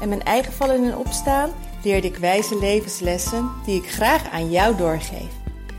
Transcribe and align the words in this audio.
en 0.00 0.08
mijn 0.08 0.22
eigen 0.22 0.52
vallen 0.52 0.84
en 0.84 0.96
opstaan 0.96 1.50
leerde 1.82 2.06
ik 2.06 2.16
wijze 2.16 2.58
levenslessen 2.58 3.50
die 3.64 3.82
ik 3.82 3.90
graag 3.90 4.30
aan 4.30 4.50
jou 4.50 4.76
doorgeef. 4.76 5.32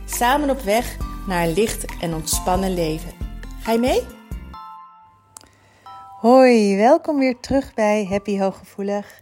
Samen 0.06 0.50
op 0.50 0.62
weg 0.62 0.98
naar 1.28 1.44
een 1.44 1.54
licht 1.54 1.86
en 2.02 2.14
ontspannen 2.14 2.74
leven. 2.74 3.12
Ga 3.62 3.72
je 3.72 3.80
mee? 3.80 4.02
Hoi, 6.20 6.78
welkom 6.78 7.20
weer 7.20 7.40
terug 7.40 7.74
bij 7.74 8.08
Happy 8.10 8.40
Hooggevoelig. 8.40 9.22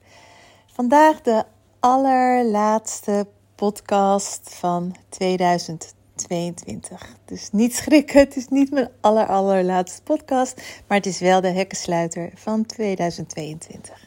Vandaag 0.66 1.21
de 1.21 1.43
allerlaatste 1.80 3.27
podcast 3.55 4.55
van 4.55 4.96
2022. 5.09 7.16
Dus 7.26 7.49
niet 7.52 7.76
schrikken, 7.76 8.20
het 8.20 8.35
is 8.35 8.48
niet 8.48 8.71
mijn 8.71 8.90
aller 9.02 9.27
allerlaatste 9.27 10.02
podcast, 10.02 10.62
maar 10.88 10.98
het 10.98 11.05
is 11.05 11.20
wel 11.20 11.41
de 11.41 11.52
hekkensluiter 11.52 12.32
van 12.35 12.66
2022. 12.66 14.05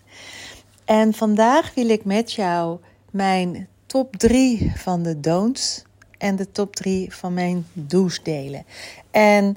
En 0.88 1.14
vandaag 1.14 1.74
wil 1.74 1.88
ik 1.88 2.04
met 2.04 2.32
jou 2.32 2.78
mijn 3.10 3.68
top 3.86 4.16
3 4.16 4.72
van 4.76 5.02
de 5.02 5.20
don'ts 5.20 5.84
en 6.18 6.36
de 6.36 6.50
top 6.52 6.76
3 6.76 7.14
van 7.14 7.34
mijn 7.34 7.66
do's 7.72 8.22
delen. 8.22 8.64
En 9.10 9.56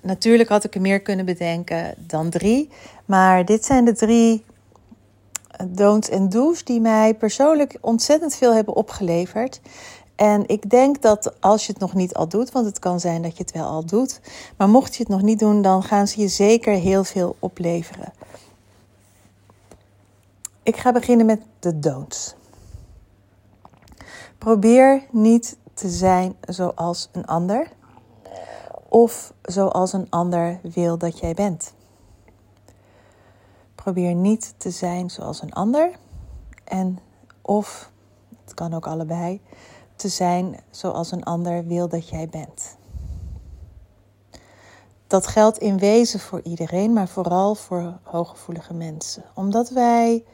natuurlijk 0.00 0.48
had 0.48 0.64
ik 0.64 0.74
er 0.74 0.80
meer 0.80 1.00
kunnen 1.00 1.24
bedenken 1.24 1.94
dan 1.98 2.30
drie, 2.30 2.68
maar 3.04 3.44
dit 3.44 3.64
zijn 3.64 3.84
de 3.84 3.92
drie 3.92 4.44
don'ts 5.66 6.08
en 6.08 6.28
do's 6.28 6.64
die 6.64 6.80
mij 6.80 7.14
persoonlijk 7.14 7.78
ontzettend 7.80 8.34
veel 8.34 8.54
hebben 8.54 8.76
opgeleverd. 8.76 9.60
En 10.16 10.44
ik 10.46 10.70
denk 10.70 11.02
dat 11.02 11.40
als 11.40 11.66
je 11.66 11.72
het 11.72 11.80
nog 11.80 11.94
niet 11.94 12.14
al 12.14 12.28
doet, 12.28 12.50
want 12.50 12.66
het 12.66 12.78
kan 12.78 13.00
zijn 13.00 13.22
dat 13.22 13.36
je 13.36 13.42
het 13.42 13.52
wel 13.52 13.66
al 13.66 13.84
doet, 13.84 14.20
maar 14.56 14.68
mocht 14.68 14.96
je 14.96 15.02
het 15.02 15.12
nog 15.12 15.22
niet 15.22 15.38
doen, 15.38 15.62
dan 15.62 15.82
gaan 15.82 16.08
ze 16.08 16.20
je 16.20 16.28
zeker 16.28 16.74
heel 16.74 17.04
veel 17.04 17.36
opleveren. 17.38 18.12
Ik 20.68 20.76
ga 20.76 20.92
beginnen 20.92 21.26
met 21.26 21.42
de 21.58 21.78
don'ts. 21.78 22.34
Probeer 24.38 25.06
niet 25.10 25.56
te 25.74 25.88
zijn 25.88 26.36
zoals 26.40 27.08
een 27.12 27.26
ander 27.26 27.70
of 28.88 29.32
zoals 29.42 29.92
een 29.92 30.06
ander 30.10 30.60
wil 30.62 30.98
dat 30.98 31.18
jij 31.18 31.34
bent. 31.34 31.72
Probeer 33.74 34.14
niet 34.14 34.54
te 34.56 34.70
zijn 34.70 35.10
zoals 35.10 35.42
een 35.42 35.52
ander 35.52 35.90
en 36.64 36.98
of, 37.42 37.90
het 38.44 38.54
kan 38.54 38.74
ook 38.74 38.86
allebei, 38.86 39.40
te 39.96 40.08
zijn 40.08 40.60
zoals 40.70 41.10
een 41.10 41.24
ander 41.24 41.66
wil 41.66 41.88
dat 41.88 42.08
jij 42.08 42.28
bent. 42.28 42.76
Dat 45.06 45.26
geldt 45.26 45.58
in 45.58 45.78
wezen 45.78 46.20
voor 46.20 46.40
iedereen, 46.42 46.92
maar 46.92 47.08
vooral 47.08 47.54
voor 47.54 47.98
hooggevoelige 48.02 48.74
mensen. 48.74 49.24
Omdat 49.34 49.68
wij 49.68 50.24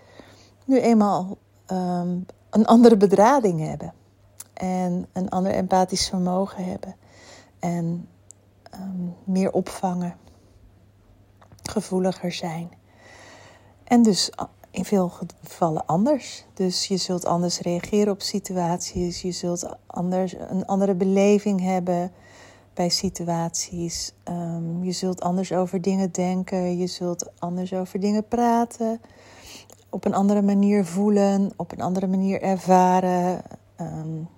nu 0.65 0.81
eenmaal 0.81 1.39
um, 1.67 2.27
een 2.51 2.67
andere 2.67 2.97
bedrading 2.97 3.61
hebben. 3.61 3.93
En 4.55 5.07
een 5.13 5.29
ander 5.29 5.53
empathisch 5.53 6.09
vermogen 6.09 6.65
hebben. 6.65 6.97
En 7.59 8.09
um, 8.75 9.15
meer 9.25 9.53
opvangen. 9.53 10.17
Gevoeliger 11.63 12.33
zijn. 12.33 12.69
En 13.85 14.03
dus 14.03 14.31
in 14.71 14.85
veel 14.85 15.09
gevallen 15.09 15.87
anders. 15.87 16.45
Dus 16.55 16.87
je 16.87 16.97
zult 16.97 17.27
anders 17.27 17.61
reageren 17.61 18.13
op 18.13 18.23
situaties. 18.23 19.23
Je 19.23 19.33
zult 19.33 19.77
anders, 19.87 20.35
een 20.39 20.67
andere 20.67 20.95
beleving 20.95 21.61
hebben 21.61 22.13
bij 22.75 22.89
situaties. 22.89 24.13
Um, 24.29 24.85
je 24.85 24.93
zult 24.93 25.21
anders 25.21 25.53
over 25.53 25.81
dingen 25.81 26.13
denken. 26.13 26.79
Je 26.79 26.87
zult 26.87 27.31
anders 27.39 27.73
over 27.73 28.01
dingen 28.01 28.29
praten. 28.29 29.01
Op 29.95 30.05
een 30.05 30.15
andere 30.15 30.43
manier 30.43 30.85
voelen. 30.85 31.53
Op 31.57 31.73
een 31.73 31.81
andere 31.81 32.07
manier 32.07 32.43
ervaren. 32.43 33.43
Um, 33.81 34.29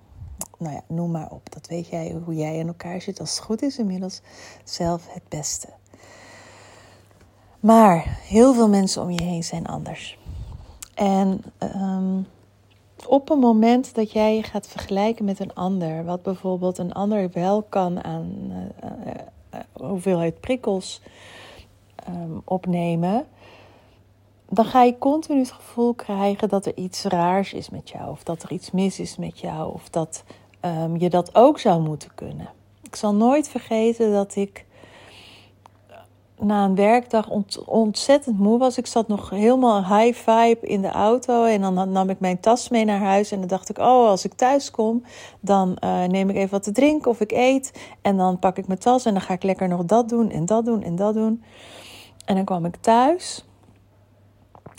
nou 0.57 0.73
ja, 0.73 0.81
noem 0.87 1.11
maar 1.11 1.31
op. 1.31 1.53
Dat 1.53 1.67
weet 1.67 1.87
jij 1.87 2.15
hoe 2.25 2.35
jij 2.35 2.57
in 2.57 2.67
elkaar 2.67 3.01
zit. 3.01 3.19
Als 3.19 3.35
het 3.35 3.45
goed 3.45 3.61
is, 3.61 3.77
inmiddels 3.77 4.21
zelf 4.63 5.13
het 5.13 5.23
beste. 5.29 5.67
Maar 7.59 8.19
heel 8.21 8.53
veel 8.53 8.69
mensen 8.69 9.01
om 9.01 9.11
je 9.11 9.23
heen 9.23 9.43
zijn 9.43 9.65
anders. 9.65 10.19
En 10.93 11.43
um, 11.75 12.27
op 13.07 13.29
een 13.29 13.39
moment 13.39 13.95
dat 13.95 14.11
jij 14.11 14.35
je 14.35 14.43
gaat 14.43 14.67
vergelijken 14.67 15.25
met 15.25 15.39
een 15.39 15.53
ander, 15.53 16.05
wat 16.05 16.21
bijvoorbeeld 16.21 16.77
een 16.77 16.93
ander 16.93 17.29
wel 17.31 17.63
kan 17.63 18.03
aan 18.03 18.33
uh, 18.49 18.57
uh, 18.83 19.13
uh, 19.53 19.59
hoeveelheid 19.87 20.39
prikkels 20.39 21.01
um, 22.09 22.41
opnemen, 22.45 23.25
dan 24.49 24.65
ga 24.65 24.83
je 24.83 24.97
continu 24.97 25.39
het 25.39 25.51
gevoel 25.51 25.93
krijgen 25.93 26.49
dat 26.49 26.65
er 26.65 26.75
iets 26.75 27.03
raars 27.03 27.53
is 27.53 27.69
met 27.69 27.89
jou, 27.89 28.09
of 28.11 28.23
dat 28.23 28.43
er 28.43 28.51
iets 28.51 28.71
mis 28.71 28.99
is 28.99 29.17
met 29.17 29.39
jou, 29.39 29.73
of 29.73 29.89
dat 29.89 30.23
um, 30.61 30.97
je 30.97 31.09
dat 31.09 31.35
ook 31.35 31.59
zou 31.59 31.81
moeten 31.81 32.09
kunnen. 32.15 32.49
Ik 32.83 32.95
zal 32.95 33.15
nooit 33.15 33.49
vergeten 33.49 34.11
dat 34.11 34.35
ik 34.35 34.65
na 36.39 36.65
een 36.65 36.75
werkdag 36.75 37.29
ontzettend 37.65 38.39
moe 38.39 38.57
was. 38.57 38.77
Ik 38.77 38.87
zat 38.87 39.07
nog 39.07 39.29
helemaal 39.29 39.85
high 39.85 40.19
vibe 40.29 40.67
in 40.67 40.81
de 40.81 40.89
auto. 40.89 41.43
En 41.43 41.61
dan 41.61 41.91
nam 41.91 42.09
ik 42.09 42.19
mijn 42.19 42.39
tas 42.39 42.69
mee 42.69 42.85
naar 42.85 42.99
huis. 42.99 43.31
En 43.31 43.39
dan 43.39 43.47
dacht 43.47 43.69
ik, 43.69 43.77
oh, 43.77 44.07
als 44.07 44.25
ik 44.25 44.33
thuis 44.33 44.71
kom, 44.71 45.03
dan 45.39 45.77
uh, 45.83 46.03
neem 46.03 46.29
ik 46.29 46.35
even 46.35 46.49
wat 46.49 46.63
te 46.63 46.71
drinken 46.71 47.11
of 47.11 47.19
ik 47.19 47.31
eet. 47.31 47.79
En 48.01 48.17
dan 48.17 48.39
pak 48.39 48.57
ik 48.57 48.67
mijn 48.67 48.79
tas 48.79 49.05
en 49.05 49.13
dan 49.13 49.21
ga 49.21 49.33
ik 49.33 49.43
lekker 49.43 49.67
nog 49.67 49.85
dat 49.85 50.09
doen 50.09 50.31
en 50.31 50.45
dat 50.45 50.65
doen 50.65 50.83
en 50.83 50.95
dat 50.95 51.13
doen. 51.13 51.43
En 52.25 52.35
dan 52.35 52.45
kwam 52.45 52.65
ik 52.65 52.75
thuis. 52.75 53.45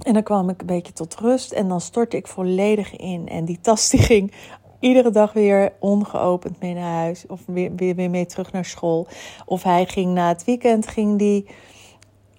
En 0.03 0.12
dan 0.12 0.22
kwam 0.22 0.48
ik 0.48 0.60
een 0.60 0.66
beetje 0.66 0.92
tot 0.92 1.14
rust. 1.14 1.53
En 1.53 1.69
dan 1.69 1.81
stortte 1.81 2.16
ik 2.16 2.26
volledig 2.26 2.97
in. 2.97 3.28
En 3.28 3.44
die 3.44 3.59
tas 3.60 3.88
die 3.88 4.00
ging 4.00 4.32
iedere 4.78 5.10
dag 5.10 5.32
weer 5.32 5.72
ongeopend 5.78 6.60
mee 6.60 6.75
naar 6.75 6.94
huis. 6.94 7.26
Of 7.26 7.41
weer, 7.47 7.75
weer, 7.75 7.94
weer 7.94 8.10
mee 8.10 8.26
terug 8.26 8.53
naar 8.53 8.64
school. 8.64 9.06
Of 9.47 9.62
hij 9.62 9.87
ging 9.87 10.14
na 10.14 10.28
het 10.28 10.44
weekend, 10.44 10.88
ging 10.88 11.19
die 11.19 11.47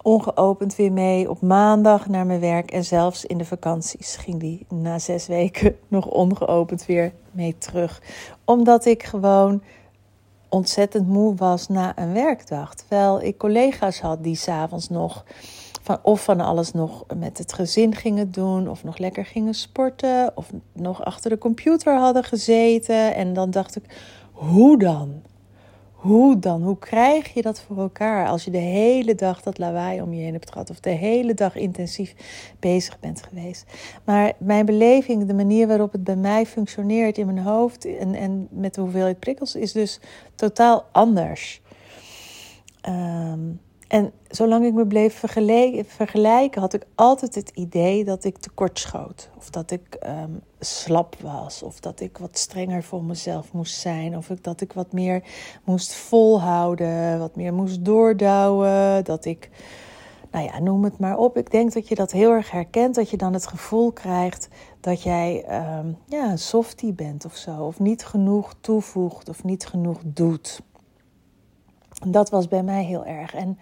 ongeopend 0.01 0.75
weer 0.75 0.91
mee 0.91 1.29
op 1.29 1.41
maandag 1.41 2.07
naar 2.07 2.25
mijn 2.25 2.39
werk. 2.39 2.71
En 2.71 2.83
zelfs 2.83 3.25
in 3.25 3.37
de 3.37 3.45
vakanties 3.45 4.15
ging 4.15 4.39
die 4.39 4.65
na 4.69 4.99
zes 4.99 5.27
weken 5.27 5.75
nog 5.87 6.05
ongeopend 6.05 6.85
weer 6.85 7.13
mee 7.31 7.57
terug. 7.57 8.01
Omdat 8.45 8.85
ik 8.85 9.03
gewoon 9.03 9.61
ontzettend 10.49 11.07
moe 11.07 11.35
was 11.35 11.67
na 11.67 11.97
een 11.97 12.13
werkdag. 12.13 12.75
Terwijl 12.75 13.21
ik 13.21 13.37
collega's 13.37 13.99
had 13.99 14.23
die 14.23 14.35
s'avonds 14.35 14.89
nog 14.89 15.25
of 15.97 16.23
van 16.23 16.39
alles 16.39 16.71
nog 16.71 17.05
met 17.17 17.37
het 17.37 17.53
gezin 17.53 17.95
gingen 17.95 18.31
doen, 18.31 18.69
of 18.69 18.83
nog 18.83 18.97
lekker 18.97 19.25
gingen 19.25 19.53
sporten, 19.53 20.31
of 20.35 20.51
nog 20.73 21.05
achter 21.05 21.29
de 21.29 21.37
computer 21.37 21.97
hadden 21.97 22.23
gezeten. 22.23 23.15
En 23.15 23.33
dan 23.33 23.51
dacht 23.51 23.75
ik, 23.75 23.83
hoe 24.31 24.77
dan? 24.77 25.21
Hoe 25.91 26.39
dan? 26.39 26.63
Hoe 26.63 26.79
krijg 26.79 27.33
je 27.33 27.41
dat 27.41 27.61
voor 27.61 27.77
elkaar 27.77 28.27
als 28.27 28.43
je 28.43 28.51
de 28.51 28.57
hele 28.57 29.15
dag 29.15 29.41
dat 29.41 29.57
lawaai 29.57 30.01
om 30.01 30.13
je 30.13 30.21
heen 30.21 30.33
hebt 30.33 30.51
gehad 30.51 30.69
of 30.69 30.79
de 30.79 30.89
hele 30.89 31.33
dag 31.33 31.55
intensief 31.55 32.15
bezig 32.59 32.99
bent 32.99 33.23
geweest? 33.23 33.65
Maar 34.03 34.33
mijn 34.37 34.65
beleving, 34.65 35.25
de 35.25 35.33
manier 35.33 35.67
waarop 35.67 35.91
het 35.91 36.03
bij 36.03 36.15
mij 36.15 36.45
functioneert 36.45 37.17
in 37.17 37.25
mijn 37.25 37.39
hoofd 37.39 37.85
en, 37.85 38.13
en 38.15 38.47
met 38.51 38.73
de 38.73 38.81
hoeveelheid 38.81 39.19
prikkels, 39.19 39.55
is 39.55 39.71
dus 39.71 39.99
totaal 40.35 40.85
anders. 40.91 41.61
Um, 42.87 43.59
en 43.89 44.11
zolang 44.27 44.65
ik 44.65 44.73
me 44.73 44.87
bleef 44.87 45.25
vergelijken, 45.87 46.61
had 46.61 46.73
ik 46.73 46.85
altijd 46.95 47.35
het 47.35 47.49
idee 47.49 48.03
dat 48.03 48.23
ik 48.23 48.37
tekortschoot. 48.37 49.29
Of 49.37 49.49
dat 49.49 49.71
ik 49.71 49.97
um, 50.05 50.41
slap 50.59 51.15
was. 51.21 51.63
Of 51.63 51.79
dat 51.79 51.99
ik 51.99 52.17
wat 52.17 52.37
strenger 52.37 52.83
voor 52.83 53.03
mezelf 53.03 53.53
moest 53.53 53.75
zijn. 53.75 54.17
Of 54.17 54.27
dat 54.41 54.61
ik 54.61 54.73
wat 54.73 54.91
meer 54.91 55.23
moest 55.63 55.93
volhouden. 55.93 57.19
Wat 57.19 57.35
meer 57.35 57.53
moest 57.53 57.85
doordouwen. 57.85 59.03
Dat 59.03 59.25
ik, 59.25 59.49
nou 60.31 60.45
ja, 60.45 60.59
noem 60.59 60.83
het 60.83 60.99
maar 60.99 61.17
op. 61.17 61.37
Ik 61.37 61.51
denk 61.51 61.73
dat 61.73 61.87
je 61.87 61.95
dat 61.95 62.11
heel 62.11 62.31
erg 62.31 62.51
herkent. 62.51 62.95
Dat 62.95 63.09
je 63.09 63.17
dan 63.17 63.33
het 63.33 63.47
gevoel 63.47 63.91
krijgt 63.91 64.47
dat 64.79 65.03
jij 65.03 65.45
um, 65.79 65.97
ja, 66.05 66.31
een 66.31 66.39
softie 66.39 66.93
bent 66.93 67.25
of 67.25 67.35
zo. 67.35 67.65
Of 67.65 67.79
niet 67.79 68.05
genoeg 68.05 68.53
toevoegt 68.61 69.29
of 69.29 69.43
niet 69.43 69.65
genoeg 69.65 69.99
doet. 70.03 70.61
Dat 72.05 72.29
was 72.29 72.47
bij 72.47 72.63
mij 72.63 72.83
heel 72.83 73.05
erg. 73.05 73.33
En 73.33 73.57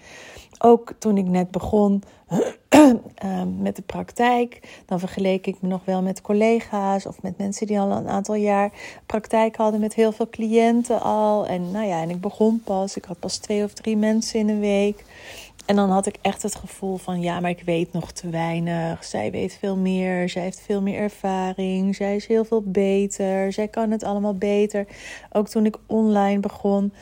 ook 0.59 0.93
toen 0.99 1.17
ik 1.17 1.25
net 1.25 1.51
begon, 1.51 2.03
ehm, 3.15 3.61
met 3.61 3.75
de 3.75 3.81
praktijk. 3.81 4.81
Dan 4.85 4.99
vergeleek 4.99 5.47
ik 5.47 5.61
me 5.61 5.67
nog 5.67 5.85
wel 5.85 6.01
met 6.01 6.21
collega's 6.21 7.05
of 7.05 7.21
met 7.21 7.37
mensen 7.37 7.67
die 7.67 7.79
al 7.79 7.91
een 7.91 8.07
aantal 8.07 8.35
jaar 8.35 8.71
praktijk 9.05 9.55
hadden 9.55 9.79
met 9.79 9.93
heel 9.93 10.11
veel 10.11 10.29
cliënten 10.29 11.01
al. 11.01 11.45
En 11.45 11.71
nou 11.71 11.85
ja, 11.87 12.01
en 12.01 12.09
ik 12.09 12.21
begon 12.21 12.61
pas. 12.63 12.97
Ik 12.97 13.05
had 13.05 13.19
pas 13.19 13.37
twee 13.37 13.63
of 13.63 13.73
drie 13.73 13.97
mensen 13.97 14.39
in 14.39 14.49
een 14.49 14.59
week. 14.59 15.03
En 15.65 15.75
dan 15.75 15.89
had 15.89 16.05
ik 16.05 16.17
echt 16.21 16.41
het 16.41 16.55
gevoel 16.55 16.97
van 16.97 17.21
ja, 17.21 17.39
maar 17.39 17.49
ik 17.49 17.61
weet 17.65 17.93
nog 17.93 18.11
te 18.11 18.29
weinig. 18.29 19.03
Zij 19.03 19.31
weet 19.31 19.57
veel 19.59 19.75
meer. 19.75 20.29
Zij 20.29 20.41
heeft 20.41 20.59
veel 20.59 20.81
meer 20.81 20.99
ervaring. 20.99 21.95
Zij 21.95 22.15
is 22.15 22.27
heel 22.27 22.45
veel 22.45 22.61
beter. 22.65 23.53
Zij 23.53 23.67
kan 23.67 23.91
het 23.91 24.03
allemaal 24.03 24.35
beter. 24.35 24.85
Ook 25.31 25.47
toen 25.47 25.65
ik 25.65 25.77
online 25.85 26.39
begon. 26.39 26.93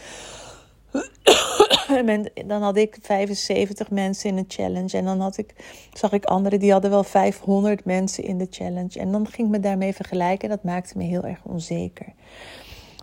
dan 2.47 2.61
had 2.61 2.77
ik 2.77 2.97
75 3.01 3.91
mensen 3.91 4.29
in 4.29 4.35
de 4.35 4.45
challenge. 4.47 4.97
En 4.97 5.05
dan 5.05 5.19
had 5.19 5.37
ik, 5.37 5.53
zag 5.93 6.11
ik 6.11 6.25
anderen 6.25 6.59
die 6.59 6.71
hadden 6.71 6.91
wel 6.91 7.03
500 7.03 7.85
mensen 7.85 8.23
in 8.23 8.37
de 8.37 8.47
challenge. 8.49 8.99
En 8.99 9.11
dan 9.11 9.27
ging 9.27 9.47
ik 9.47 9.53
me 9.53 9.59
daarmee 9.59 9.93
vergelijken. 9.93 10.49
Dat 10.49 10.63
maakte 10.63 10.97
me 10.97 11.03
heel 11.03 11.23
erg 11.23 11.39
onzeker. 11.43 12.13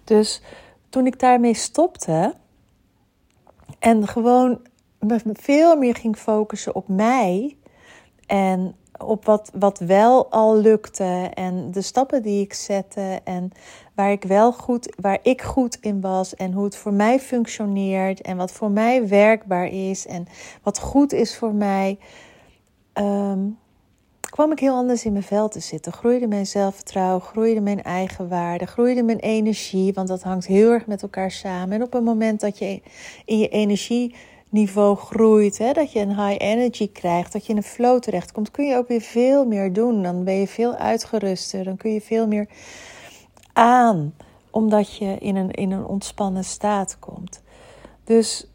Dus 0.04 0.42
toen 0.88 1.06
ik 1.06 1.18
daarmee 1.18 1.54
stopte. 1.54 2.34
En 3.78 4.08
gewoon 4.08 4.60
veel 5.32 5.76
meer 5.76 5.94
ging 5.94 6.16
focussen 6.16 6.74
op 6.74 6.88
mij. 6.88 7.56
En 8.26 8.74
op 8.98 9.24
wat, 9.24 9.50
wat 9.54 9.78
wel 9.78 10.30
al 10.30 10.56
lukte. 10.56 11.30
En 11.34 11.70
de 11.70 11.82
stappen 11.82 12.22
die 12.22 12.42
ik 12.42 12.52
zette. 12.52 13.20
En 13.24 13.50
waar 13.94 14.10
ik 14.10 14.22
wel 14.22 14.52
goed, 14.52 14.94
waar 15.00 15.18
ik 15.22 15.42
goed 15.42 15.78
in 15.80 16.00
was. 16.00 16.34
En 16.34 16.52
hoe 16.52 16.64
het 16.64 16.76
voor 16.76 16.92
mij 16.92 17.20
functioneert. 17.20 18.20
En 18.20 18.36
wat 18.36 18.52
voor 18.52 18.70
mij 18.70 19.08
werkbaar 19.08 19.66
is. 19.66 20.06
En 20.06 20.26
wat 20.62 20.78
goed 20.78 21.12
is 21.12 21.36
voor 21.36 21.54
mij. 21.54 21.98
Ehm, 22.92 23.40
kwam 24.20 24.52
ik 24.52 24.58
heel 24.58 24.74
anders 24.74 25.04
in 25.04 25.12
mijn 25.12 25.24
vel 25.24 25.48
te 25.48 25.60
zitten. 25.60 25.92
Groeide 25.92 26.26
mijn 26.26 26.46
zelfvertrouwen, 26.46 27.22
groeide 27.22 27.60
mijn 27.60 27.82
eigen 27.82 28.28
waarde, 28.28 28.66
groeide 28.66 29.02
mijn 29.02 29.18
energie. 29.18 29.92
Want 29.92 30.08
dat 30.08 30.22
hangt 30.22 30.46
heel 30.46 30.70
erg 30.70 30.86
met 30.86 31.02
elkaar 31.02 31.30
samen. 31.30 31.72
En 31.72 31.82
op 31.82 31.92
het 31.92 32.04
moment 32.04 32.40
dat 32.40 32.58
je 32.58 32.82
in 33.24 33.38
je 33.38 33.48
energie 33.48 34.14
niveau 34.48 34.96
groeit, 34.96 35.58
hè, 35.58 35.72
dat 35.72 35.92
je 35.92 36.00
een 36.00 36.26
high 36.26 36.44
energy 36.44 36.92
krijgt, 36.92 37.32
dat 37.32 37.46
je 37.46 37.52
in 37.52 37.56
een 37.56 37.62
flow 37.62 38.00
terechtkomt, 38.00 38.50
kun 38.50 38.66
je 38.66 38.76
ook 38.76 38.88
weer 38.88 39.00
veel 39.00 39.46
meer 39.46 39.72
doen. 39.72 40.02
Dan 40.02 40.24
ben 40.24 40.34
je 40.34 40.46
veel 40.46 40.74
uitgeruster, 40.74 41.64
dan 41.64 41.76
kun 41.76 41.92
je 41.92 42.00
veel 42.00 42.26
meer 42.26 42.46
aan, 43.52 44.14
omdat 44.50 44.96
je 44.96 45.18
in 45.18 45.36
een, 45.36 45.50
in 45.50 45.70
een 45.70 45.84
ontspannen 45.84 46.44
staat 46.44 46.96
komt. 46.98 47.42
Dus 48.04 48.46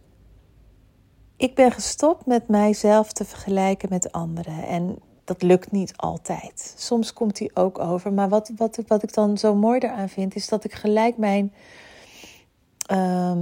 ik 1.37 1.55
ben 1.55 1.71
gestopt 1.71 2.25
met 2.25 2.47
mijzelf 2.47 3.11
te 3.11 3.25
vergelijken 3.25 3.89
met 3.89 4.11
anderen. 4.11 4.63
En 4.67 4.95
dat 5.23 5.41
lukt 5.41 5.71
niet 5.71 5.97
altijd. 5.97 6.73
Soms 6.77 7.13
komt 7.13 7.37
die 7.37 7.51
ook 7.53 7.79
over. 7.79 8.13
Maar 8.13 8.29
wat, 8.29 8.51
wat, 8.55 8.79
wat 8.87 9.03
ik 9.03 9.13
dan 9.13 9.37
zo 9.37 9.55
mooi 9.55 9.79
eraan 9.79 10.09
vind, 10.09 10.35
is 10.35 10.47
dat 10.47 10.63
ik 10.63 10.73
gelijk 10.73 11.17
mijn 11.17 11.51
Ehm, 12.87 13.39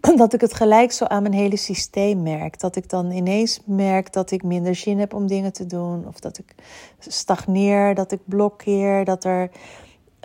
dat 0.16 0.32
ik 0.32 0.40
het 0.40 0.54
gelijk 0.54 0.92
zo 0.92 1.04
aan 1.04 1.22
mijn 1.22 1.34
hele 1.34 1.56
systeem 1.56 2.22
merk. 2.22 2.60
Dat 2.60 2.76
ik 2.76 2.88
dan 2.88 3.10
ineens 3.10 3.60
merk 3.64 4.12
dat 4.12 4.30
ik 4.30 4.42
minder 4.42 4.74
zin 4.74 4.98
heb 4.98 5.14
om 5.14 5.26
dingen 5.26 5.52
te 5.52 5.66
doen. 5.66 6.06
Of 6.06 6.20
dat 6.20 6.38
ik 6.38 6.54
stagneer, 6.98 7.94
dat 7.94 8.12
ik 8.12 8.20
blokkeer, 8.24 9.04
dat 9.04 9.24
er 9.24 9.50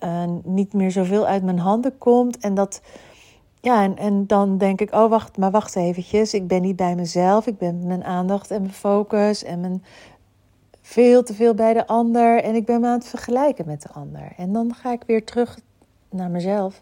uh, 0.04 0.24
niet 0.44 0.74
meer 0.74 0.92
zoveel 0.92 1.26
uit 1.26 1.44
mijn 1.44 1.60
handen 1.60 1.98
komt. 1.98 2.38
En 2.38 2.54
dat. 2.54 2.82
Ja, 3.62 3.84
en, 3.84 3.98
en 3.98 4.28
dan 4.28 4.58
denk 4.58 4.82
ik, 4.82 4.94
oh 4.94 5.10
wacht, 5.10 5.38
maar 5.38 5.52
wacht 5.52 5.76
eventjes. 5.76 6.34
Ik 6.34 6.48
ben 6.48 6.62
niet 6.62 6.76
bij 6.76 6.96
mezelf. 6.96 7.48
Ik 7.48 7.58
ben 7.58 7.88
mijn 7.88 8.04
aandacht 8.04 8.52
en 8.52 8.62
mijn 8.62 8.74
focus 8.74 9.44
en 9.44 9.60
mijn 9.60 9.84
veel 10.82 11.24
te 11.24 11.34
veel 11.34 11.54
bij 11.54 11.74
de 11.74 11.88
ander. 11.88 12.44
En 12.44 12.56
ik 12.56 12.66
ben 12.66 12.82
me 12.82 12.88
aan 12.88 12.98
het 12.98 13.08
vergelijken 13.08 13.66
met 13.66 13.82
de 13.82 13.90
ander. 13.90 14.34
En 14.38 14.54
dan 14.54 14.74
ga 14.74 14.92
ik 14.92 15.04
weer 15.08 15.26
terug 15.26 15.60
naar 16.10 16.30
mezelf. 16.30 16.82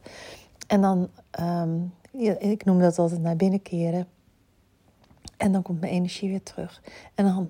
En 0.67 0.81
dan, 0.81 1.09
um, 1.39 1.93
ik 2.39 2.65
noem 2.65 2.79
dat 2.79 2.99
altijd 2.99 3.21
naar 3.21 3.35
binnen 3.35 3.61
keren. 3.61 4.07
En 5.37 5.51
dan 5.51 5.61
komt 5.61 5.79
mijn 5.79 5.93
energie 5.93 6.29
weer 6.29 6.43
terug. 6.43 6.81
En 7.15 7.25
dan 7.25 7.49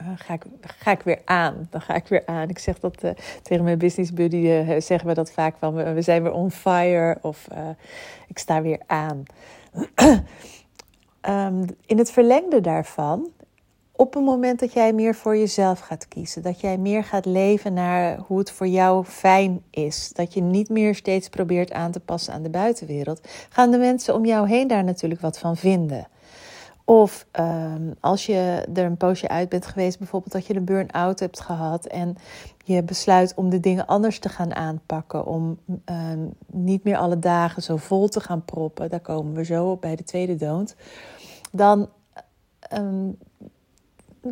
uh, 0.00 0.08
ga, 0.14 0.34
ik, 0.34 0.42
ga 0.60 0.90
ik 0.90 1.02
weer 1.02 1.20
aan. 1.24 1.66
Dan 1.70 1.80
ga 1.80 1.94
ik 1.94 2.06
weer 2.06 2.22
aan. 2.26 2.48
Ik 2.48 2.58
zeg 2.58 2.78
dat 2.78 3.04
uh, 3.04 3.10
tegen 3.42 3.64
mijn 3.64 3.78
business 3.78 4.12
buddy, 4.12 4.36
uh, 4.36 4.80
zeggen 4.80 5.08
we 5.08 5.14
dat 5.14 5.32
vaak 5.32 5.56
van, 5.58 5.94
we, 5.94 6.02
zijn 6.02 6.22
weer 6.22 6.32
on 6.32 6.50
fire. 6.50 7.18
Of 7.20 7.46
ik 8.28 8.38
sta 8.38 8.62
weer 8.62 8.80
aan. 8.86 9.22
um, 11.28 11.64
in 11.86 11.98
het 11.98 12.10
verlengde 12.10 12.60
daarvan 12.60 13.30
op 13.96 14.14
het 14.14 14.24
moment 14.24 14.60
dat 14.60 14.72
jij 14.72 14.92
meer 14.92 15.14
voor 15.14 15.36
jezelf 15.36 15.78
gaat 15.78 16.08
kiezen, 16.08 16.42
dat 16.42 16.60
jij 16.60 16.78
meer 16.78 17.04
gaat 17.04 17.24
leven 17.24 17.72
naar 17.72 18.18
hoe 18.18 18.38
het 18.38 18.50
voor 18.50 18.66
jou 18.66 19.04
fijn 19.04 19.62
is, 19.70 20.10
dat 20.12 20.34
je 20.34 20.40
niet 20.40 20.68
meer 20.68 20.94
steeds 20.94 21.28
probeert 21.28 21.72
aan 21.72 21.90
te 21.90 22.00
passen 22.00 22.32
aan 22.32 22.42
de 22.42 22.50
buitenwereld, 22.50 23.20
gaan 23.48 23.70
de 23.70 23.78
mensen 23.78 24.14
om 24.14 24.24
jou 24.24 24.48
heen 24.48 24.68
daar 24.68 24.84
natuurlijk 24.84 25.20
wat 25.20 25.38
van 25.38 25.56
vinden. 25.56 26.06
Of 26.88 27.26
um, 27.40 27.94
als 28.00 28.26
je 28.26 28.66
er 28.74 28.84
een 28.84 28.96
poosje 28.96 29.28
uit 29.28 29.48
bent 29.48 29.66
geweest, 29.66 29.98
bijvoorbeeld 29.98 30.32
dat 30.32 30.46
je 30.46 30.56
een 30.56 30.64
burn-out 30.64 31.20
hebt 31.20 31.40
gehad 31.40 31.86
en 31.86 32.16
je 32.64 32.82
besluit 32.82 33.34
om 33.34 33.50
de 33.50 33.60
dingen 33.60 33.86
anders 33.86 34.18
te 34.18 34.28
gaan 34.28 34.54
aanpakken, 34.54 35.26
om 35.26 35.58
um, 35.84 36.32
niet 36.46 36.84
meer 36.84 36.96
alle 36.96 37.18
dagen 37.18 37.62
zo 37.62 37.76
vol 37.76 38.08
te 38.08 38.20
gaan 38.20 38.44
proppen, 38.44 38.90
daar 38.90 39.00
komen 39.00 39.34
we 39.34 39.44
zo 39.44 39.70
op 39.70 39.80
bij 39.80 39.96
de 39.96 40.04
tweede 40.04 40.36
dood, 40.36 40.76
dan 41.52 41.88
um, 42.72 43.18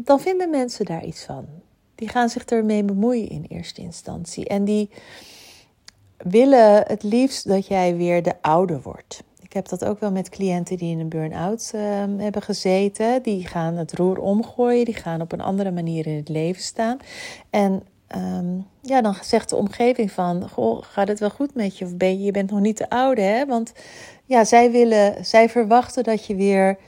dan 0.03 0.21
vinden 0.21 0.51
mensen 0.51 0.85
daar 0.85 1.05
iets 1.05 1.25
van. 1.25 1.47
Die 1.95 2.09
gaan 2.09 2.29
zich 2.29 2.45
ermee 2.45 2.85
bemoeien 2.85 3.29
in 3.29 3.45
eerste 3.49 3.81
instantie. 3.81 4.49
En 4.49 4.65
die 4.65 4.91
willen 6.17 6.87
het 6.87 7.03
liefst 7.03 7.49
dat 7.49 7.67
jij 7.67 7.97
weer 7.97 8.23
de 8.23 8.43
oude 8.43 8.81
wordt. 8.81 9.23
Ik 9.55 9.61
heb 9.61 9.79
dat 9.79 9.89
ook 9.89 10.01
wel 10.01 10.11
met 10.11 10.29
cliënten 10.29 10.77
die 10.77 10.91
in 10.91 11.01
een 11.01 11.09
burn-out 11.09 11.71
ehm, 11.75 12.19
hebben 12.19 12.43
gezeten. 12.43 13.23
Die 13.23 13.47
gaan 13.47 13.77
het 13.77 13.93
roer 13.93 14.19
omgooien, 14.19 14.85
die 14.85 14.95
gaan 14.95 15.21
op 15.21 15.33
een 15.33 15.41
andere 15.41 15.71
manier 15.71 16.07
in 16.07 16.17
het 16.17 16.29
leven 16.29 16.63
staan. 16.63 16.99
En 17.51 17.83
ehm, 18.07 18.59
ja, 18.81 19.01
dan 19.03 19.15
zegt 19.23 19.51
de 19.51 19.57
omgeving 19.57 20.11
van, 20.11 20.49
goh, 20.49 20.83
gaat 20.83 21.09
het 21.09 21.21
wel 21.21 21.31
goed 21.31 21.55
met 21.55 21.79
je? 21.79 21.85
Of 21.85 21.97
ben 21.97 22.19
je, 22.19 22.25
je 22.25 22.31
bent 22.31 22.51
nog 22.51 22.61
niet 22.61 22.79
de 22.79 22.91
oude, 22.91 23.21
hè? 23.21 23.47
Want 23.47 23.73
ja, 24.25 24.45
zij 24.45 24.71
willen, 24.71 25.25
zij 25.25 25.49
verwachten 25.49 26.05
dat 26.05 26.27
je 26.27 26.35
weer 26.35 26.79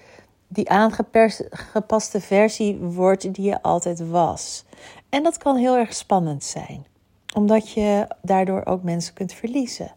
die 0.48 0.70
aangepaste 0.70 2.20
versie 2.20 2.76
wordt 2.76 3.34
die 3.34 3.44
je 3.44 3.62
altijd 3.62 4.08
was. 4.08 4.64
En 5.08 5.22
dat 5.22 5.38
kan 5.38 5.56
heel 5.56 5.76
erg 5.76 5.94
spannend 5.94 6.44
zijn, 6.44 6.86
omdat 7.34 7.70
je 7.70 8.06
daardoor 8.22 8.64
ook 8.64 8.82
mensen 8.82 9.14
kunt 9.14 9.32
verliezen. 9.32 9.94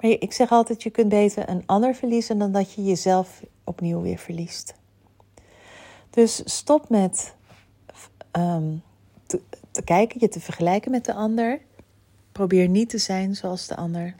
Maar 0.00 0.10
ik 0.10 0.32
zeg 0.32 0.50
altijd: 0.50 0.82
je 0.82 0.90
kunt 0.90 1.08
beter 1.08 1.48
een 1.48 1.62
ander 1.66 1.94
verliezen 1.94 2.38
dan 2.38 2.52
dat 2.52 2.72
je 2.72 2.84
jezelf 2.84 3.42
opnieuw 3.64 4.00
weer 4.00 4.18
verliest. 4.18 4.74
Dus 6.10 6.42
stop 6.44 6.88
met 6.88 7.34
ehm, 8.30 8.76
te, 9.70 9.82
kijken, 9.84 10.20
je 10.20 10.28
te 10.28 10.40
vergelijken 10.40 10.90
met 10.90 11.04
de 11.04 11.14
ander. 11.14 11.60
Probeer 12.32 12.68
niet 12.68 12.88
te 12.88 12.98
zijn 12.98 13.34
zoals 13.34 13.66
de 13.66 13.76
ander. 13.76 14.14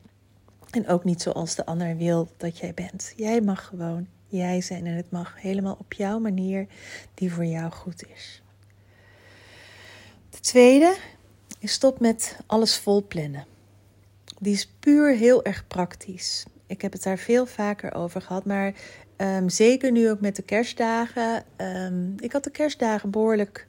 En 0.71 0.89
ook 0.89 1.05
niet 1.05 1.23
zoals 1.23 1.55
de 1.55 1.67
ander 1.67 1.97
wil 1.97 2.29
dat 2.37 2.59
jij 2.59 2.75
bent. 2.75 3.13
Jij 3.17 3.41
mag 3.41 3.67
gewoon 3.67 4.07
jij 4.29 4.61
zijn 4.61 4.87
en 4.87 4.95
het 4.95 5.11
mag 5.11 5.41
helemaal 5.41 5.77
op 5.79 5.93
jouw 5.93 6.19
manier 6.19 6.67
die 7.15 7.33
voor 7.33 7.45
jou 7.45 7.73
goed 7.73 8.07
is. 8.15 8.43
De 10.31 10.41
tweede 10.41 10.97
is 11.59 11.73
stop 11.73 12.01
met 12.01 12.37
alles 12.47 12.77
vol 12.77 13.07
plannen. 13.07 13.47
Die 14.39 14.53
is 14.53 14.73
puur 14.81 15.15
heel 15.15 15.45
erg 15.45 15.67
praktisch. 15.67 16.45
Ik 16.67 16.83
heb 16.83 16.93
het 16.93 17.03
daar 17.03 17.19
veel 17.19 17.47
vaker 17.47 17.95
over 17.95 18.23
gehad, 18.23 18.45
maar 18.45 18.75
um, 19.17 19.49
zeker 19.49 19.93
nu 19.93 20.11
ook 20.11 20.21
met 20.21 20.37
de 20.37 20.43
kerstdagen. 20.43 21.45
Um, 21.57 22.15
ik 22.19 22.33
had 22.33 22.45
de 22.45 22.51
kerstdagen 22.51 23.11
behoorlijk 23.11 23.67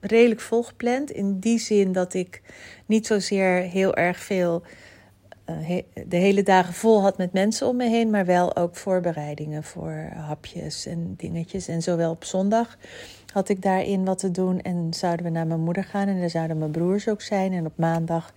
redelijk 0.00 0.40
volgepland. 0.40 1.10
In 1.10 1.38
die 1.38 1.58
zin 1.58 1.92
dat 1.92 2.14
ik 2.14 2.42
niet 2.86 3.06
zozeer 3.06 3.54
heel 3.62 3.94
erg 3.94 4.18
veel 4.18 4.62
eh, 5.44 5.82
de 6.06 6.16
hele 6.16 6.42
dagen 6.42 6.74
vol 6.74 7.02
had 7.02 7.18
met 7.18 7.32
mensen 7.32 7.66
om 7.66 7.76
me 7.76 7.88
heen, 7.88 8.10
maar 8.10 8.26
wel 8.26 8.56
ook 8.56 8.76
voorbereidingen 8.76 9.64
voor 9.64 10.10
hapjes 10.14 10.86
en 10.86 11.14
dingetjes. 11.16 11.68
En 11.68 11.82
zowel 11.82 12.10
op 12.10 12.24
zondag 12.24 12.78
had 13.32 13.48
ik 13.48 13.62
daarin 13.62 14.04
wat 14.04 14.18
te 14.18 14.30
doen 14.30 14.60
en 14.60 14.94
zouden 14.94 15.24
we 15.24 15.30
naar 15.30 15.46
mijn 15.46 15.60
moeder 15.60 15.84
gaan 15.84 16.08
en 16.08 16.20
daar 16.20 16.30
zouden 16.30 16.58
mijn 16.58 16.70
broers 16.70 17.08
ook 17.08 17.22
zijn. 17.22 17.52
En 17.52 17.66
op 17.66 17.72
maandag 17.76 18.32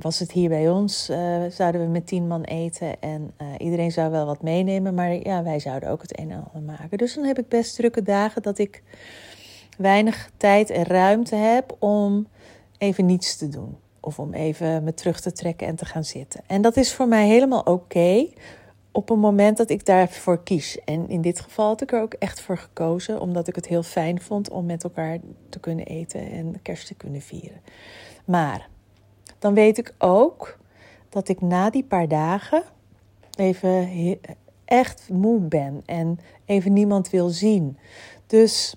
was 0.00 0.18
het 0.18 0.32
hier 0.32 0.48
bij 0.48 0.70
ons, 0.70 1.10
uh, 1.10 1.44
zouden 1.50 1.80
we 1.80 1.86
met 1.86 2.06
tien 2.06 2.26
man 2.26 2.42
eten 2.42 3.00
en 3.00 3.32
uh, 3.42 3.48
iedereen 3.58 3.92
zou 3.92 4.10
wel 4.10 4.26
wat 4.26 4.42
meenemen, 4.42 4.94
maar 4.94 5.14
ja, 5.14 5.42
wij 5.42 5.58
zouden 5.58 5.88
ook 5.88 6.02
het 6.02 6.18
een 6.18 6.30
en 6.30 6.44
ander 6.52 6.76
maken. 6.76 6.98
Dus 6.98 7.14
dan 7.14 7.24
heb 7.24 7.38
ik 7.38 7.48
best 7.48 7.76
drukke 7.76 8.02
dagen 8.02 8.42
dat 8.42 8.58
ik 8.58 8.82
weinig 9.78 10.30
tijd 10.36 10.70
en 10.70 10.84
ruimte 10.84 11.36
heb 11.36 11.76
om 11.78 12.26
even 12.78 13.06
niets 13.06 13.36
te 13.36 13.48
doen. 13.48 13.76
Of 14.00 14.18
om 14.18 14.34
even 14.34 14.84
me 14.84 14.94
terug 14.94 15.20
te 15.20 15.32
trekken 15.32 15.66
en 15.66 15.76
te 15.76 15.84
gaan 15.84 16.04
zitten. 16.04 16.40
En 16.46 16.62
dat 16.62 16.76
is 16.76 16.92
voor 16.92 17.08
mij 17.08 17.26
helemaal 17.26 17.62
oké. 17.62 18.26
op 18.92 19.10
een 19.10 19.18
moment 19.18 19.56
dat 19.56 19.70
ik 19.70 19.86
daarvoor 19.86 20.42
kies. 20.42 20.78
En 20.84 21.08
in 21.08 21.20
dit 21.20 21.40
geval 21.40 21.66
had 21.66 21.82
ik 21.82 21.92
er 21.92 22.02
ook 22.02 22.14
echt 22.14 22.40
voor 22.40 22.58
gekozen, 22.58 23.20
omdat 23.20 23.48
ik 23.48 23.54
het 23.54 23.66
heel 23.66 23.82
fijn 23.82 24.20
vond 24.20 24.50
om 24.50 24.66
met 24.66 24.84
elkaar 24.84 25.18
te 25.48 25.60
kunnen 25.60 25.86
eten 25.86 26.30
en 26.30 26.62
kerst 26.62 26.86
te 26.86 26.94
kunnen 26.94 27.20
vieren. 27.20 27.60
Maar 28.24 28.68
dan 29.42 29.54
weet 29.54 29.78
ik 29.78 29.94
ook 29.98 30.58
dat 31.08 31.28
ik 31.28 31.40
na 31.40 31.70
die 31.70 31.84
paar 31.84 32.08
dagen 32.08 32.62
even 33.34 33.88
echt 34.64 35.08
moe 35.08 35.40
ben 35.40 35.82
en 35.86 36.18
even 36.44 36.72
niemand 36.72 37.10
wil 37.10 37.28
zien. 37.28 37.78
Dus 38.26 38.74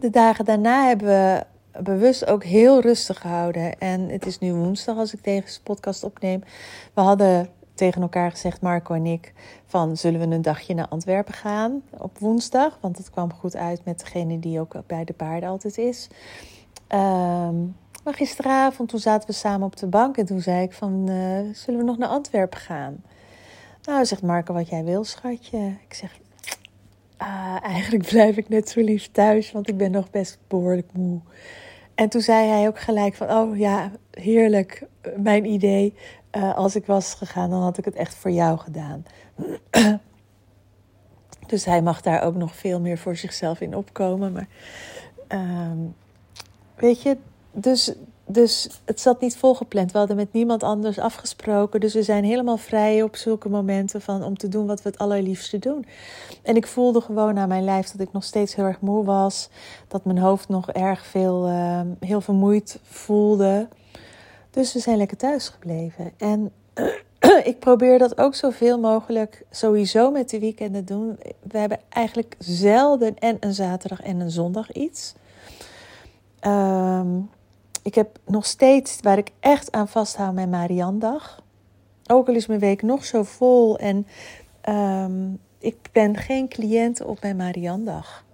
de 0.00 0.10
dagen 0.10 0.44
daarna 0.44 0.86
hebben 0.86 1.06
we 1.06 1.44
bewust 1.82 2.26
ook 2.26 2.44
heel 2.44 2.80
rustig 2.80 3.20
gehouden. 3.20 3.78
En 3.78 4.08
het 4.08 4.26
is 4.26 4.38
nu 4.38 4.52
woensdag 4.52 4.96
als 4.96 5.14
ik 5.14 5.24
deze 5.24 5.62
podcast 5.62 6.04
opneem. 6.04 6.42
We 6.94 7.00
hadden 7.00 7.48
tegen 7.74 8.02
elkaar 8.02 8.30
gezegd, 8.30 8.60
Marco 8.60 8.94
en 8.94 9.06
ik, 9.06 9.32
van 9.66 9.96
zullen 9.96 10.28
we 10.28 10.34
een 10.34 10.42
dagje 10.42 10.74
naar 10.74 10.88
Antwerpen 10.88 11.34
gaan 11.34 11.82
op 11.98 12.18
woensdag? 12.18 12.78
Want 12.80 12.98
het 12.98 13.10
kwam 13.10 13.32
goed 13.32 13.56
uit 13.56 13.84
met 13.84 13.98
degene 13.98 14.38
die 14.38 14.60
ook 14.60 14.74
bij 14.86 15.04
de 15.04 15.12
paarden 15.12 15.48
altijd 15.48 15.78
is. 15.78 16.08
Ehm, 16.86 17.54
maar 18.08 18.16
gisteravond, 18.16 18.88
toen 18.88 19.00
zaten 19.00 19.28
we 19.28 19.34
samen 19.34 19.66
op 19.66 19.76
de 19.76 19.86
bank 19.86 20.16
en 20.16 20.26
toen 20.26 20.40
zei 20.40 20.62
ik 20.62 20.72
van, 20.72 21.10
uh, 21.10 21.54
zullen 21.54 21.80
we 21.80 21.86
nog 21.86 21.98
naar 21.98 22.08
Antwerpen 22.08 22.58
gaan? 22.58 23.02
Nou, 23.82 24.04
zegt 24.04 24.22
Marco, 24.22 24.52
wat 24.52 24.68
jij 24.68 24.84
wil, 24.84 25.04
schatje. 25.04 25.76
Ik 25.88 25.94
zeg, 25.94 26.18
ah, 27.16 27.56
eigenlijk 27.62 28.08
blijf 28.08 28.36
ik 28.36 28.48
net 28.48 28.68
zo 28.68 28.80
lief 28.80 29.10
thuis, 29.10 29.52
want 29.52 29.68
ik 29.68 29.76
ben 29.76 29.90
nog 29.90 30.10
best 30.10 30.38
behoorlijk 30.46 30.92
moe. 30.92 31.20
En 31.94 32.08
toen 32.08 32.20
zei 32.20 32.48
hij 32.48 32.66
ook 32.66 32.80
gelijk 32.80 33.14
van, 33.14 33.30
oh 33.30 33.58
ja, 33.58 33.90
heerlijk, 34.10 34.86
mijn 35.16 35.44
idee. 35.44 35.94
Uh, 36.36 36.56
als 36.56 36.76
ik 36.76 36.86
was 36.86 37.14
gegaan, 37.14 37.50
dan 37.50 37.62
had 37.62 37.78
ik 37.78 37.84
het 37.84 37.94
echt 37.94 38.14
voor 38.14 38.30
jou 38.30 38.58
gedaan. 38.58 39.04
dus 41.46 41.64
hij 41.64 41.82
mag 41.82 42.00
daar 42.00 42.22
ook 42.22 42.34
nog 42.34 42.56
veel 42.56 42.80
meer 42.80 42.98
voor 42.98 43.16
zichzelf 43.16 43.60
in 43.60 43.76
opkomen. 43.76 44.32
Maar 44.32 44.48
uh, 45.28 45.70
weet 46.74 47.02
je, 47.02 47.16
dus 47.52 47.94
dus 48.30 48.68
het 48.84 49.00
zat 49.00 49.20
niet 49.20 49.36
volgepland. 49.36 49.92
We 49.92 49.98
hadden 49.98 50.16
met 50.16 50.32
niemand 50.32 50.62
anders 50.62 50.98
afgesproken. 50.98 51.80
Dus 51.80 51.94
we 51.94 52.02
zijn 52.02 52.24
helemaal 52.24 52.56
vrij 52.56 53.02
op 53.02 53.16
zulke 53.16 53.48
momenten 53.48 54.00
van, 54.00 54.22
om 54.22 54.36
te 54.36 54.48
doen 54.48 54.66
wat 54.66 54.82
we 54.82 54.88
het 54.88 54.98
allerliefste 54.98 55.58
doen. 55.58 55.86
En 56.42 56.56
ik 56.56 56.66
voelde 56.66 57.00
gewoon 57.00 57.38
aan 57.38 57.48
mijn 57.48 57.64
lijf 57.64 57.90
dat 57.90 58.00
ik 58.00 58.12
nog 58.12 58.24
steeds 58.24 58.54
heel 58.54 58.64
erg 58.64 58.80
moe 58.80 59.04
was. 59.04 59.48
Dat 59.88 60.04
mijn 60.04 60.18
hoofd 60.18 60.48
nog 60.48 60.70
erg 60.70 61.06
veel, 61.06 61.48
uh, 61.48 61.80
heel 62.00 62.20
vermoeid 62.20 62.78
voelde. 62.82 63.68
Dus 64.50 64.72
we 64.72 64.78
zijn 64.78 64.96
lekker 64.96 65.16
thuis 65.16 65.48
gebleven. 65.48 66.12
En 66.16 66.52
ik 67.52 67.58
probeer 67.58 67.98
dat 67.98 68.18
ook 68.18 68.34
zoveel 68.34 68.78
mogelijk 68.78 69.44
sowieso 69.50 70.10
met 70.10 70.30
de 70.30 70.38
weekenden 70.38 70.84
doen. 70.84 71.18
We 71.42 71.58
hebben 71.58 71.80
eigenlijk 71.88 72.34
zelden 72.38 73.18
en 73.18 73.36
een 73.40 73.54
zaterdag 73.54 74.02
en 74.02 74.20
een 74.20 74.30
zondag 74.30 74.72
iets. 74.72 75.14
Um, 76.46 77.30
ik 77.82 77.94
heb 77.94 78.18
nog 78.26 78.46
steeds 78.46 78.98
waar 79.00 79.18
ik 79.18 79.30
echt 79.40 79.72
aan 79.72 79.88
vasthoud 79.88 80.34
mijn 80.34 80.50
Mariandag. 80.50 81.42
Ook 82.06 82.28
al 82.28 82.34
is 82.34 82.46
mijn 82.46 82.60
week 82.60 82.82
nog 82.82 83.04
zo 83.04 83.22
vol 83.22 83.78
en 83.78 84.06
ehm, 84.60 85.32
ik 85.58 85.76
ben 85.92 86.16
geen 86.16 86.48
cliënt 86.48 87.04
op 87.04 87.22
mijn 87.22 87.36
Mariandag. 87.36 88.24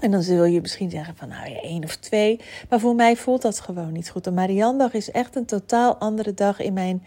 En 0.00 0.10
dan 0.10 0.22
zul 0.22 0.44
je 0.44 0.60
misschien 0.60 0.90
zeggen 0.90 1.16
van 1.16 1.28
nou 1.28 1.50
ja, 1.50 1.60
één 1.60 1.84
of 1.84 1.96
twee. 1.96 2.40
Maar 2.68 2.80
voor 2.80 2.94
mij 2.94 3.16
voelt 3.16 3.42
dat 3.42 3.60
gewoon 3.60 3.92
niet 3.92 4.10
goed. 4.10 4.24
De 4.24 4.30
Mariandag 4.30 4.92
is 4.92 5.10
echt 5.10 5.36
een 5.36 5.44
totaal 5.44 5.96
andere 5.96 6.34
dag 6.34 6.60
in 6.60 6.72
mijn, 6.72 7.04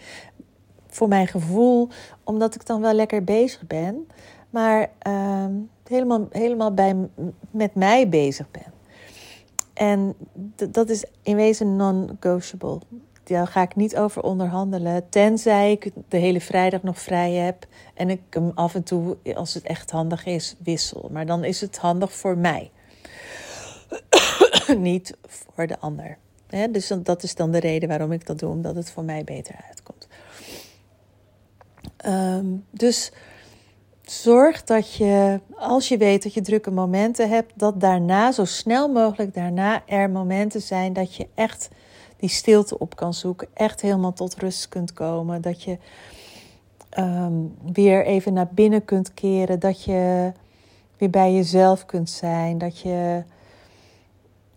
voor 0.88 1.08
mijn 1.08 1.28
gevoel. 1.28 1.90
Omdat 2.24 2.56
ik 2.56 2.66
dan 2.66 2.82
wel 2.82 2.94
lekker 2.94 3.24
bezig 3.24 3.68
ben. 3.68 4.08
Maar 4.50 4.90
uh, 5.08 5.46
helemaal, 5.88 6.28
helemaal 6.32 6.74
bij, 6.74 6.96
met 7.52 7.76
mij 7.76 8.10
bezig 8.10 8.52
ben. 8.52 8.75
En 9.76 10.16
dat 10.70 10.90
is 10.90 11.06
in 11.22 11.36
wezen 11.36 11.76
non-negotiable. 11.76 12.80
Daar 13.24 13.48
ga 13.48 13.62
ik 13.62 13.76
niet 13.76 13.98
over 13.98 14.22
onderhandelen. 14.22 15.10
Tenzij 15.10 15.72
ik 15.72 15.92
de 16.08 16.18
hele 16.18 16.42
vrijdag 16.42 16.84
nog 16.84 17.00
vrij 17.00 17.32
heb. 17.34 17.66
En 17.94 18.10
ik 18.10 18.22
hem 18.30 18.52
af 18.54 18.76
en 18.76 18.84
toe, 18.84 19.18
als 19.36 19.54
het 19.54 19.64
echt 19.64 19.92
handig 19.92 20.26
is, 20.26 20.56
wissel. 20.64 21.10
Maar 21.12 21.26
dan 21.26 21.44
is 21.44 21.62
het 21.62 21.78
handig 21.78 22.14
voor 22.14 22.38
mij. 22.38 22.72
niet 24.78 25.18
voor 25.24 25.68
de 25.68 25.80
ander. 25.80 26.18
dus 26.70 26.92
dat 27.04 27.24
is 27.24 27.36
dan 27.36 27.52
de 27.52 27.60
reden 27.60 27.90
waarom 27.90 28.12
ik 28.12 28.26
dat 28.26 28.40
doe. 28.40 28.50
Omdat 28.50 28.76
het 28.76 28.92
voor 28.92 29.04
mij 29.04 29.24
beter 29.24 29.56
uitkomt. 29.68 30.08
Ehm, 31.98 32.46
dus 32.72 33.12
zorg 34.12 34.64
dat 34.64 34.94
je, 34.94 35.40
als 35.56 35.88
je 35.88 35.98
weet 35.98 36.24
dat 36.24 36.34
je 36.34 36.42
drukke 36.42 36.72
momenten 36.72 37.30
hebt, 37.30 37.52
dat 37.56 37.80
daarna, 37.80 38.32
zo 38.32 38.46
snel 38.46 38.88
mogelijk 38.88 39.34
daarna, 39.34 39.84
er 39.86 40.10
momenten 40.10 40.62
zijn 40.62 40.94
dat 40.94 41.16
je 41.16 41.28
echt 41.36 41.70
die 42.18 42.30
stilte 42.30 42.80
op 42.80 42.96
kan 42.96 43.14
zoeken. 43.14 43.48
Echt 43.54 43.82
helemaal 43.82 44.14
tot 44.14 44.36
rust 44.36 44.70
kunt 44.70 44.94
komen. 44.94 45.42
Dat 45.42 45.64
je 45.64 45.78
ehm, 46.90 47.34
weer 47.74 48.06
even 48.06 48.34
naar 48.34 48.50
binnen 48.52 48.86
kunt 48.86 49.14
keren. 49.14 49.60
Dat 49.60 49.84
je 49.84 50.32
weer 50.98 51.10
bij 51.10 51.34
jezelf 51.34 51.86
kunt 51.86 52.10
zijn. 52.10 52.58
Dat 52.58 52.80
je 52.80 53.24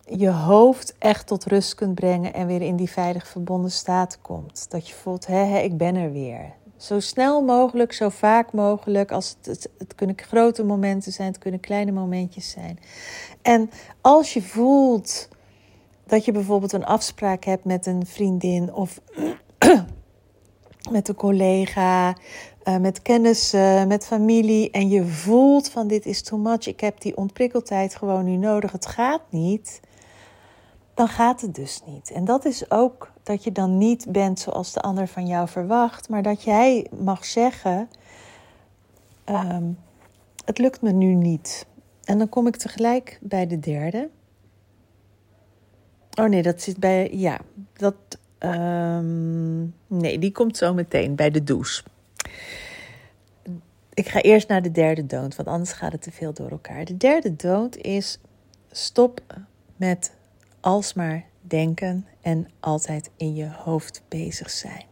je 0.04 0.30
hoofd 0.30 0.94
echt 0.98 1.26
tot 1.26 1.44
rust 1.44 1.74
kunt 1.74 1.94
brengen 1.94 2.34
en 2.34 2.46
weer 2.46 2.62
in 2.62 2.76
die 2.76 2.90
veilig 2.90 3.26
verbonden 3.26 3.70
staat 3.70 4.18
komt. 4.22 4.70
Dat 4.70 4.88
je 4.88 4.94
voelt, 4.94 5.26
hé, 5.26 5.44
hé 5.44 5.58
ik 5.58 5.76
ben 5.76 5.96
er 5.96 6.12
weer. 6.12 6.52
Zo 6.78 7.00
snel 7.00 7.42
mogelijk, 7.42 7.92
zo 7.92 8.08
vaak 8.08 8.52
mogelijk. 8.52 9.12
Als 9.12 9.36
het, 9.42 9.68
het, 9.78 9.94
kunnen 9.94 10.18
grote 10.18 10.64
momenten 10.64 11.12
zijn, 11.12 11.28
het 11.28 11.38
kunnen 11.38 11.60
kleine 11.60 11.92
momentjes 11.92 12.50
zijn. 12.50 12.78
En 13.42 13.70
als 14.00 14.32
je 14.32 14.42
voelt 14.42 15.28
dat 16.06 16.24
je 16.24 16.32
bijvoorbeeld 16.32 16.72
een 16.72 16.84
afspraak 16.84 17.44
hebt 17.44 17.64
met 17.64 17.86
een 17.86 18.06
vriendin 18.06 18.72
of 18.72 19.00
met 20.90 21.08
een 21.08 21.14
collega, 21.14 22.16
uh, 22.64 22.76
met 22.76 23.02
kennissen, 23.02 23.88
met 23.88 24.06
familie. 24.06 24.70
En 24.70 24.88
je 24.88 25.04
voelt 25.04 25.68
van 25.68 25.88
dit 25.88 26.06
is 26.06 26.22
too 26.22 26.38
much. 26.38 26.66
Ik 26.66 26.80
heb 26.80 27.00
die 27.00 27.16
ontprikkeltijd 27.16 27.94
gewoon 27.94 28.24
nu 28.24 28.36
nodig. 28.36 28.72
Het 28.72 28.86
gaat 28.86 29.22
niet 29.30 29.80
dan 30.98 31.08
gaat 31.08 31.40
het 31.40 31.54
dus 31.54 31.82
niet. 31.86 32.10
En 32.10 32.24
dat 32.24 32.44
is 32.44 32.70
ook 32.70 33.12
dat 33.22 33.44
je 33.44 33.52
dan 33.52 33.78
niet 33.78 34.06
bent 34.08 34.40
zoals 34.40 34.72
de 34.72 34.80
ander 34.80 35.08
van 35.08 35.26
jou 35.26 35.48
verwacht, 35.48 36.08
maar 36.08 36.22
dat 36.22 36.42
jij 36.42 36.86
mag 36.96 37.24
zeggen: 37.24 37.88
ehm, 39.24 39.64
Het 40.44 40.58
lukt 40.58 40.82
me 40.82 40.92
nu 40.92 41.14
niet. 41.14 41.66
En 42.04 42.18
dan 42.18 42.28
kom 42.28 42.46
ik 42.46 42.56
tegelijk 42.56 43.18
bij 43.22 43.46
de 43.46 43.58
derde. 43.58 44.08
Oh 46.14 46.28
nee, 46.28 46.42
dat 46.42 46.62
zit 46.62 46.78
bij. 46.78 47.10
Ja, 47.12 47.38
dat. 47.72 47.94
Um, 48.38 49.74
nee, 49.86 50.18
die 50.18 50.32
komt 50.32 50.56
zo 50.56 50.74
meteen 50.74 51.14
bij 51.14 51.30
de 51.30 51.44
douche. 51.44 51.82
Ik 53.94 54.08
ga 54.08 54.20
eerst 54.20 54.48
naar 54.48 54.62
de 54.62 54.70
derde 54.70 55.06
dood, 55.06 55.36
want 55.36 55.48
anders 55.48 55.72
gaat 55.72 55.92
het 55.92 56.02
te 56.02 56.12
veel 56.12 56.32
door 56.32 56.50
elkaar. 56.50 56.84
De 56.84 56.96
derde 56.96 57.36
dood 57.36 57.76
is 57.76 58.18
stop 58.70 59.20
met 59.76 60.16
alsmaar 60.68 61.24
denken 61.40 62.06
en 62.20 62.48
altijd 62.60 63.10
in 63.16 63.34
je 63.34 63.50
hoofd 63.52 64.02
bezig 64.08 64.50
zijn. 64.50 64.84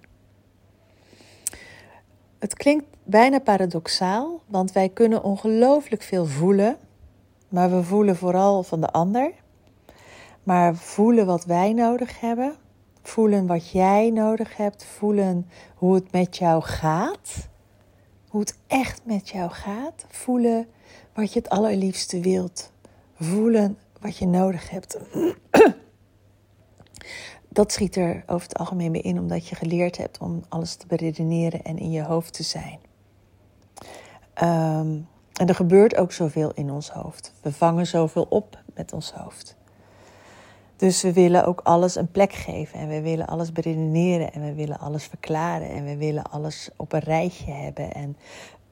Het 2.38 2.54
klinkt 2.54 2.85
bijna 3.04 3.38
paradoxaal, 3.38 4.40
want 4.47 4.73
wij 4.73 4.88
kunnen 4.88 5.23
ongelooflijk 5.23 6.02
veel 6.02 6.26
voelen, 6.26 6.76
maar 7.49 7.71
we 7.71 7.83
voelen 7.83 8.16
vooral 8.16 8.62
van 8.62 8.80
de 8.80 8.90
ander. 8.90 9.33
Maar 10.42 10.76
voelen 10.76 11.26
wat 11.26 11.45
wij 11.45 11.73
nodig 11.73 12.21
hebben, 12.21 12.54
voelen 13.02 13.47
wat 13.47 13.71
jij 13.71 14.11
nodig 14.11 14.56
hebt, 14.56 14.85
voelen 14.85 15.50
hoe 15.75 15.95
het 15.95 16.12
met 16.12 16.37
jou 16.37 16.62
gaat, 16.62 17.49
hoe 18.28 18.40
het 18.40 18.59
echt 18.66 19.00
met 19.04 19.28
jou 19.28 19.50
gaat, 19.50 20.06
voelen 20.09 20.66
wat 21.14 21.33
je 21.33 21.38
het 21.38 21.49
allerliefste 21.49 22.21
wilt, 22.21 22.73
voelen 23.21 23.78
wat 24.00 24.17
je 24.17 24.26
nodig 24.26 24.71
hebt. 24.71 24.99
Dat 27.49 27.73
schiet 27.73 27.97
er 27.97 28.23
over 28.26 28.49
het 28.49 28.59
algemeen 28.59 28.91
mee 28.91 29.03
in, 29.03 29.19
omdat 29.19 29.49
je 29.49 29.55
geleerd 29.55 29.97
hebt 29.97 30.19
om 30.19 30.45
alles 30.49 30.75
te 30.75 30.87
beredeneren 30.87 31.62
en 31.62 31.79
in 31.79 31.91
je 31.91 32.03
hoofd 32.03 32.33
te 32.33 32.43
zijn. 32.43 32.79
Ehm, 34.35 34.99
en 35.33 35.47
er 35.47 35.55
gebeurt 35.55 35.97
ook 35.97 36.12
zoveel 36.12 36.53
in 36.55 36.71
ons 36.71 36.91
hoofd. 36.91 37.33
We 37.43 37.53
vangen 37.53 37.87
zoveel 37.87 38.26
op 38.29 38.59
met 38.75 38.93
ons 38.93 39.12
hoofd. 39.12 39.57
Dus 40.76 41.03
we 41.03 41.12
willen 41.12 41.47
ook 41.47 41.61
alles 41.61 41.95
een 41.95 42.11
plek 42.11 42.33
geven 42.33 42.79
en 42.79 42.88
we 42.88 43.00
willen 43.00 43.26
alles 43.26 43.53
beredeneren 43.53 44.33
en 44.33 44.41
we 44.41 44.55
willen 44.55 44.79
alles 44.79 45.05
verklaren 45.05 45.69
en 45.69 45.85
we 45.85 45.97
willen 45.97 46.31
alles 46.31 46.71
op 46.76 46.93
een 46.93 47.00
rijtje 47.00 47.53
hebben. 47.53 47.93
En 47.93 48.17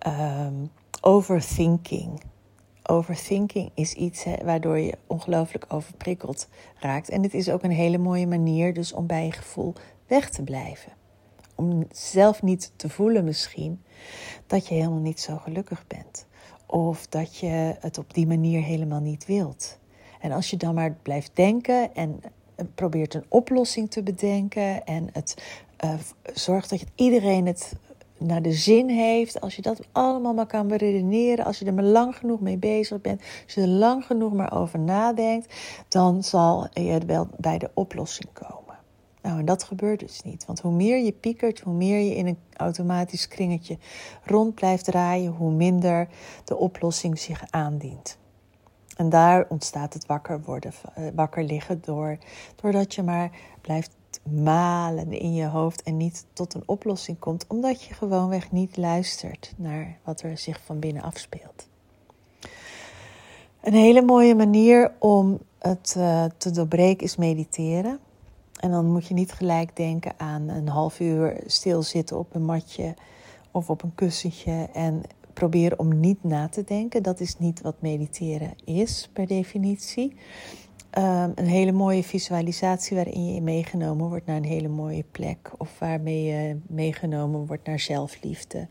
um, 0.06 0.70
overthinking, 1.00 2.22
overthinking 2.88 3.70
is 3.74 3.92
iets 3.92 4.24
waardoor 4.44 4.78
je 4.78 4.98
ongelooflijk 5.06 5.64
overprikkeld 5.68 6.48
raakt. 6.78 7.08
En 7.08 7.22
het 7.22 7.34
is 7.34 7.50
ook 7.50 7.62
een 7.62 7.70
hele 7.70 7.98
mooie 7.98 8.26
manier 8.26 8.74
dus 8.74 8.92
om 8.92 9.06
bij 9.06 9.24
je 9.24 9.32
gevoel 9.32 9.74
weg 10.06 10.30
te 10.30 10.42
blijven. 10.42 10.92
om 11.54 11.86
zelf 11.90 12.42
niet 12.42 12.72
te 12.76 12.88
voelen 12.88 13.24
misschien 13.24 13.82
dat 14.46 14.68
je 14.68 14.74
helemaal 14.74 14.98
niet 14.98 15.20
zo 15.20 15.36
gelukkig 15.36 15.86
bent. 15.86 16.26
Of 16.66 17.06
dat 17.06 17.36
je 17.36 17.76
het 17.80 17.98
op 17.98 18.14
die 18.14 18.26
manier 18.26 18.62
helemaal 18.62 19.00
niet 19.00 19.26
wilt. 19.26 19.78
En 20.20 20.32
als 20.32 20.50
je 20.50 20.56
dan 20.56 20.74
maar 20.74 20.96
blijft 21.02 21.30
denken 21.34 21.94
en 21.94 22.20
probeert 22.74 23.14
een 23.14 23.24
oplossing 23.28 23.90
te 23.90 24.02
bedenken 24.02 24.86
en 24.86 25.08
het 25.12 25.58
uh, 25.84 25.94
zorgt 26.34 26.70
dat 26.70 26.84
iedereen 26.94 27.46
het 27.46 27.72
naar 28.18 28.42
de 28.42 28.52
zin 28.52 28.88
heeft, 28.88 29.40
als 29.40 29.56
je 29.56 29.62
dat 29.62 29.80
allemaal 29.92 30.34
maar 30.34 30.46
kan 30.46 30.68
beredeneren, 30.68 31.44
als 31.44 31.58
je 31.58 31.64
er 31.64 31.74
maar 31.74 31.84
lang 31.84 32.16
genoeg 32.16 32.40
mee 32.40 32.56
bezig 32.56 33.00
bent, 33.00 33.20
als 33.44 33.54
je 33.54 33.60
er 33.60 33.66
lang 33.66 34.04
genoeg 34.04 34.32
maar 34.32 34.52
over 34.52 34.78
nadenkt, 34.78 35.54
dan 35.88 36.22
zal 36.22 36.66
je 36.72 36.98
wel 37.06 37.28
bij 37.36 37.58
de 37.58 37.70
oplossing 37.74 38.28
komen. 38.32 38.62
Nou, 39.22 39.38
en 39.38 39.44
dat 39.44 39.62
gebeurt 39.62 40.00
dus 40.00 40.22
niet. 40.22 40.46
Want 40.46 40.60
hoe 40.60 40.72
meer 40.72 40.98
je 40.98 41.12
piekert, 41.12 41.60
hoe 41.60 41.74
meer 41.74 41.98
je 41.98 42.14
in 42.14 42.26
een 42.26 42.38
automatisch 42.56 43.28
kringetje 43.28 43.78
rond 44.24 44.54
blijft 44.54 44.84
draaien, 44.84 45.32
hoe 45.32 45.52
minder 45.52 46.08
de 46.44 46.56
oplossing 46.56 47.18
zich 47.18 47.44
aandient. 47.50 48.18
En 48.96 49.08
daar 49.08 49.46
ontstaat 49.48 49.92
het 49.94 50.06
wakker 50.06 50.42
worden, 50.42 50.72
eh, 50.94 51.04
wakker 51.14 51.44
liggen 51.44 51.80
door, 51.84 52.18
doordat 52.62 52.94
je 52.94 53.02
maar 53.02 53.30
blijft 53.60 53.96
malen 54.30 55.12
in 55.12 55.34
je 55.34 55.46
hoofd 55.46 55.82
en 55.82 55.96
niet 55.96 56.26
tot 56.32 56.54
een 56.54 56.62
oplossing 56.66 57.18
komt, 57.18 57.44
omdat 57.48 57.82
je 57.82 57.94
gewoonweg 57.94 58.52
niet 58.52 58.76
luistert 58.76 59.52
naar 59.56 59.98
wat 60.04 60.22
er 60.22 60.38
zich 60.38 60.60
van 60.64 60.78
binnen 60.78 61.02
afspeelt. 61.02 61.68
Een 63.60 63.74
hele 63.74 64.02
mooie 64.02 64.34
manier 64.34 64.92
om 64.98 65.38
het 65.58 65.94
uh, 65.98 66.24
te 66.36 66.50
doorbreken 66.50 67.04
is 67.04 67.16
mediteren. 67.16 67.98
En 68.60 68.70
dan 68.70 68.86
moet 68.86 69.06
je 69.06 69.14
niet 69.14 69.32
gelijk 69.32 69.76
denken 69.76 70.12
aan 70.16 70.48
een 70.48 70.68
half 70.68 71.00
uur 71.00 71.40
stilzitten 71.46 72.18
op 72.18 72.34
een 72.34 72.44
matje 72.44 72.94
of 73.50 73.70
op 73.70 73.82
een 73.82 73.94
kussentje 73.94 74.68
en 74.72 75.02
proberen 75.32 75.78
om 75.78 76.00
niet 76.00 76.24
na 76.24 76.48
te 76.48 76.64
denken. 76.64 77.02
Dat 77.02 77.20
is 77.20 77.38
niet 77.38 77.60
wat 77.60 77.74
mediteren 77.78 78.54
is 78.64 79.10
per 79.12 79.26
definitie. 79.26 80.16
Um, 80.98 81.32
een 81.34 81.46
hele 81.46 81.72
mooie 81.72 82.02
visualisatie 82.02 82.96
waarin 82.96 83.34
je 83.34 83.40
meegenomen 83.40 84.08
wordt 84.08 84.26
naar 84.26 84.36
een 84.36 84.44
hele 84.44 84.68
mooie 84.68 85.04
plek. 85.10 85.50
Of 85.58 85.78
waarmee 85.78 86.24
je 86.24 86.60
meegenomen 86.66 87.46
wordt 87.46 87.66
naar 87.66 87.80
zelfliefde. 87.80 88.68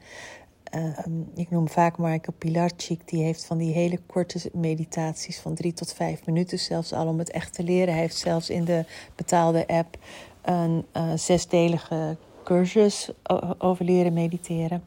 Ehm, 0.63 1.21
ik 1.35 1.49
noem 1.49 1.69
vaak 1.69 1.97
Marco 1.97 2.33
Pilarczyk, 2.37 3.07
die 3.07 3.23
heeft 3.23 3.45
van 3.45 3.57
die 3.57 3.73
hele 3.73 3.99
korte 4.05 4.49
meditaties 4.53 5.39
van 5.39 5.55
drie 5.55 5.73
tot 5.73 5.93
vijf 5.93 6.25
minuten 6.25 6.59
zelfs 6.59 6.93
al 6.93 7.07
om 7.07 7.19
het 7.19 7.31
echt 7.31 7.53
te 7.53 7.63
leren. 7.63 7.93
Hij 7.93 8.01
heeft 8.01 8.17
zelfs 8.17 8.49
in 8.49 8.65
de 8.65 8.85
betaalde 9.15 9.67
app 9.67 9.97
een 10.41 10.85
uh, 10.97 11.13
zesdelige 11.15 12.17
cursus 12.43 13.11
over 13.57 13.85
leren 13.85 14.13
mediteren. 14.13 14.83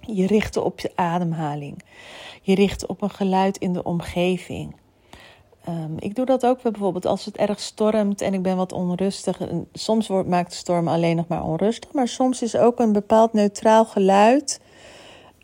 Je 0.00 0.26
richt 0.26 0.56
op 0.56 0.80
je 0.80 0.92
ademhaling. 0.94 1.84
Je 2.42 2.54
richt 2.54 2.86
op 2.86 3.02
een 3.02 3.10
geluid 3.10 3.56
in 3.56 3.72
de 3.72 3.82
omgeving. 3.82 4.74
Um, 5.68 5.94
ik 5.98 6.14
doe 6.14 6.26
dat 6.26 6.46
ook 6.46 6.62
bijvoorbeeld 6.62 7.06
als 7.06 7.24
het 7.24 7.36
erg 7.36 7.60
stormt 7.60 8.20
en 8.20 8.34
ik 8.34 8.42
ben 8.42 8.56
wat 8.56 8.72
onrustig. 8.72 9.38
Soms 9.72 10.06
wordt, 10.08 10.28
maakt 10.28 10.50
de 10.50 10.56
storm 10.56 10.88
alleen 10.88 11.16
nog 11.16 11.26
maar 11.26 11.44
onrustig, 11.44 11.92
maar 11.92 12.08
soms 12.08 12.42
is 12.42 12.56
ook 12.56 12.78
een 12.78 12.92
bepaald 12.92 13.32
neutraal 13.32 13.84
geluid. 13.84 14.60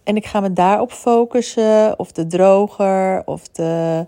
En 0.03 0.17
ik 0.17 0.27
ga 0.27 0.41
me 0.41 0.53
daarop 0.53 0.93
focussen, 0.93 1.99
of 1.99 2.13
de 2.13 2.27
droger, 2.27 3.23
of 3.25 3.49
de, 3.49 4.07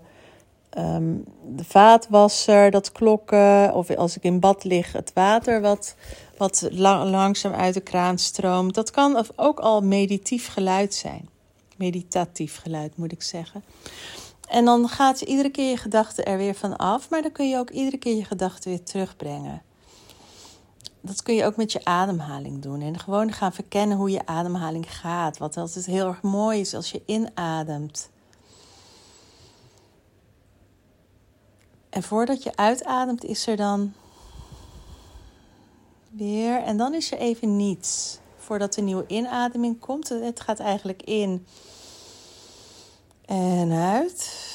um, 0.77 1.23
de 1.55 1.63
vaatwasser, 1.63 2.71
dat 2.71 2.91
klokken, 2.91 3.73
of 3.73 3.95
als 3.95 4.15
ik 4.17 4.23
in 4.23 4.39
bad 4.39 4.63
lig, 4.63 4.91
het 4.91 5.11
water 5.13 5.61
wat, 5.61 5.95
wat 6.37 6.67
langzaam 6.71 7.53
uit 7.53 7.73
de 7.73 7.81
kraan 7.81 8.17
stroomt. 8.17 8.75
Dat 8.75 8.91
kan 8.91 9.25
ook 9.35 9.59
al 9.59 9.81
meditief 9.81 10.47
geluid 10.47 10.93
zijn. 10.93 11.29
Meditatief 11.75 12.59
geluid 12.63 12.97
moet 12.97 13.11
ik 13.11 13.21
zeggen. 13.21 13.63
En 14.47 14.65
dan 14.65 14.89
gaat 14.89 15.21
iedere 15.21 15.49
keer 15.49 15.69
je 15.69 15.77
gedachte 15.77 16.23
er 16.23 16.37
weer 16.37 16.55
van 16.55 16.77
af, 16.77 17.09
maar 17.09 17.21
dan 17.21 17.31
kun 17.31 17.49
je 17.49 17.57
ook 17.57 17.69
iedere 17.69 17.97
keer 17.97 18.15
je 18.15 18.25
gedachten 18.25 18.69
weer 18.69 18.83
terugbrengen. 18.83 19.61
Dat 21.01 21.23
kun 21.23 21.35
je 21.35 21.45
ook 21.45 21.55
met 21.55 21.71
je 21.71 21.85
ademhaling 21.85 22.61
doen. 22.61 22.81
En 22.81 22.99
gewoon 22.99 23.31
gaan 23.31 23.53
verkennen 23.53 23.97
hoe 23.97 24.09
je 24.09 24.25
ademhaling 24.25 24.95
gaat. 24.95 25.37
Wat 25.37 25.57
altijd 25.57 25.85
heel 25.85 26.07
erg 26.07 26.21
mooi 26.21 26.59
is 26.59 26.73
als 26.73 26.91
je 26.91 27.01
inademt. 27.05 28.09
En 31.89 32.03
voordat 32.03 32.43
je 32.43 32.55
uitademt, 32.55 33.23
is 33.23 33.47
er 33.47 33.55
dan 33.55 33.93
weer. 36.09 36.63
En 36.63 36.77
dan 36.77 36.93
is 36.93 37.11
er 37.11 37.17
even 37.17 37.55
niets. 37.55 38.19
Voordat 38.37 38.73
de 38.73 38.81
nieuwe 38.81 39.07
inademing 39.07 39.79
komt. 39.79 40.09
Het 40.09 40.39
gaat 40.39 40.59
eigenlijk 40.59 41.01
in 41.03 41.45
en 43.27 43.71
uit. 43.71 44.45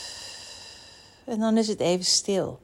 En 1.25 1.39
dan 1.39 1.57
is 1.57 1.69
het 1.69 1.81
even 1.81 2.05
stil. 2.05 2.59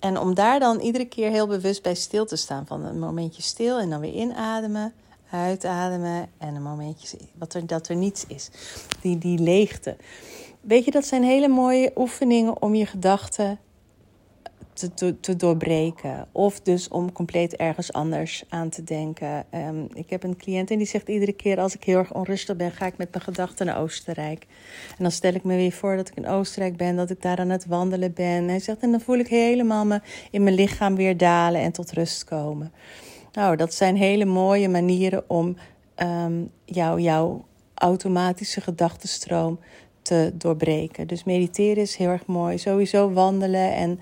En 0.00 0.18
om 0.18 0.34
daar 0.34 0.60
dan 0.60 0.80
iedere 0.80 1.04
keer 1.04 1.30
heel 1.30 1.46
bewust 1.46 1.82
bij 1.82 1.94
stil 1.94 2.26
te 2.26 2.36
staan. 2.36 2.66
Van 2.66 2.84
een 2.84 2.98
momentje 2.98 3.42
stil 3.42 3.78
en 3.78 3.90
dan 3.90 4.00
weer 4.00 4.14
inademen, 4.14 4.92
uitademen. 5.30 6.30
En 6.38 6.54
een 6.54 6.62
momentje 6.62 7.18
wat 7.34 7.54
er, 7.54 7.66
dat 7.66 7.88
er 7.88 7.96
niets 7.96 8.26
is. 8.26 8.50
Die, 9.00 9.18
die 9.18 9.38
leegte. 9.38 9.96
Weet 10.60 10.84
je, 10.84 10.90
dat 10.90 11.04
zijn 11.04 11.22
hele 11.22 11.48
mooie 11.48 11.92
oefeningen 11.96 12.62
om 12.62 12.74
je 12.74 12.86
gedachten 12.86 13.58
te, 14.72 15.20
te, 15.20 15.36
doorbreken. 15.36 16.26
Of 16.32 16.60
dus 16.60 16.88
om 16.88 17.12
compleet 17.12 17.56
ergens 17.56 17.92
anders 17.92 18.44
aan 18.48 18.68
te 18.68 18.84
denken. 18.84 19.44
Um, 19.54 19.88
ik 19.94 20.10
heb 20.10 20.22
een 20.22 20.36
cliënt 20.36 20.70
en 20.70 20.78
die 20.78 20.86
zegt 20.86 21.08
iedere 21.08 21.32
keer 21.32 21.60
als 21.60 21.74
ik 21.74 21.84
heel 21.84 21.98
erg 21.98 22.14
onrustig 22.14 22.56
ben, 22.56 22.70
ga 22.70 22.86
ik 22.86 22.96
met 22.96 23.10
mijn 23.10 23.24
gedachten 23.24 23.66
naar 23.66 23.80
Oostenrijk. 23.80 24.46
En 24.88 25.02
dan 25.02 25.10
stel 25.10 25.32
ik 25.32 25.44
me 25.44 25.56
weer 25.56 25.72
voor 25.72 25.96
dat 25.96 26.08
ik 26.08 26.16
in 26.16 26.28
Oostenrijk 26.28 26.76
ben, 26.76 26.96
dat 26.96 27.10
ik 27.10 27.22
daar 27.22 27.38
aan 27.38 27.50
het 27.50 27.66
wandelen 27.66 28.12
ben. 28.12 28.26
En 28.26 28.48
hij 28.48 28.60
zegt, 28.60 28.80
en 28.80 28.90
dan 28.90 29.00
voel 29.00 29.18
ik 29.18 29.28
helemaal 29.28 29.84
me 29.84 30.00
in 30.30 30.42
mijn 30.42 30.54
lichaam 30.54 30.96
weer 30.96 31.16
dalen 31.16 31.60
en 31.60 31.72
tot 31.72 31.92
rust 31.92 32.24
komen. 32.24 32.72
Nou, 33.32 33.56
dat 33.56 33.74
zijn 33.74 33.96
hele 33.96 34.24
mooie 34.24 34.68
manieren 34.68 35.30
om 35.30 35.56
um, 35.96 36.50
jou, 36.64 37.00
jouw 37.00 37.44
automatische 37.74 38.60
gedachtenstroom 38.60 39.58
te 40.02 40.32
doorbreken. 40.34 41.06
Dus 41.06 41.24
mediteren 41.24 41.82
is 41.82 41.96
heel 41.96 42.08
erg 42.08 42.26
mooi. 42.26 42.58
Sowieso 42.58 43.12
wandelen 43.12 43.74
en 43.74 44.00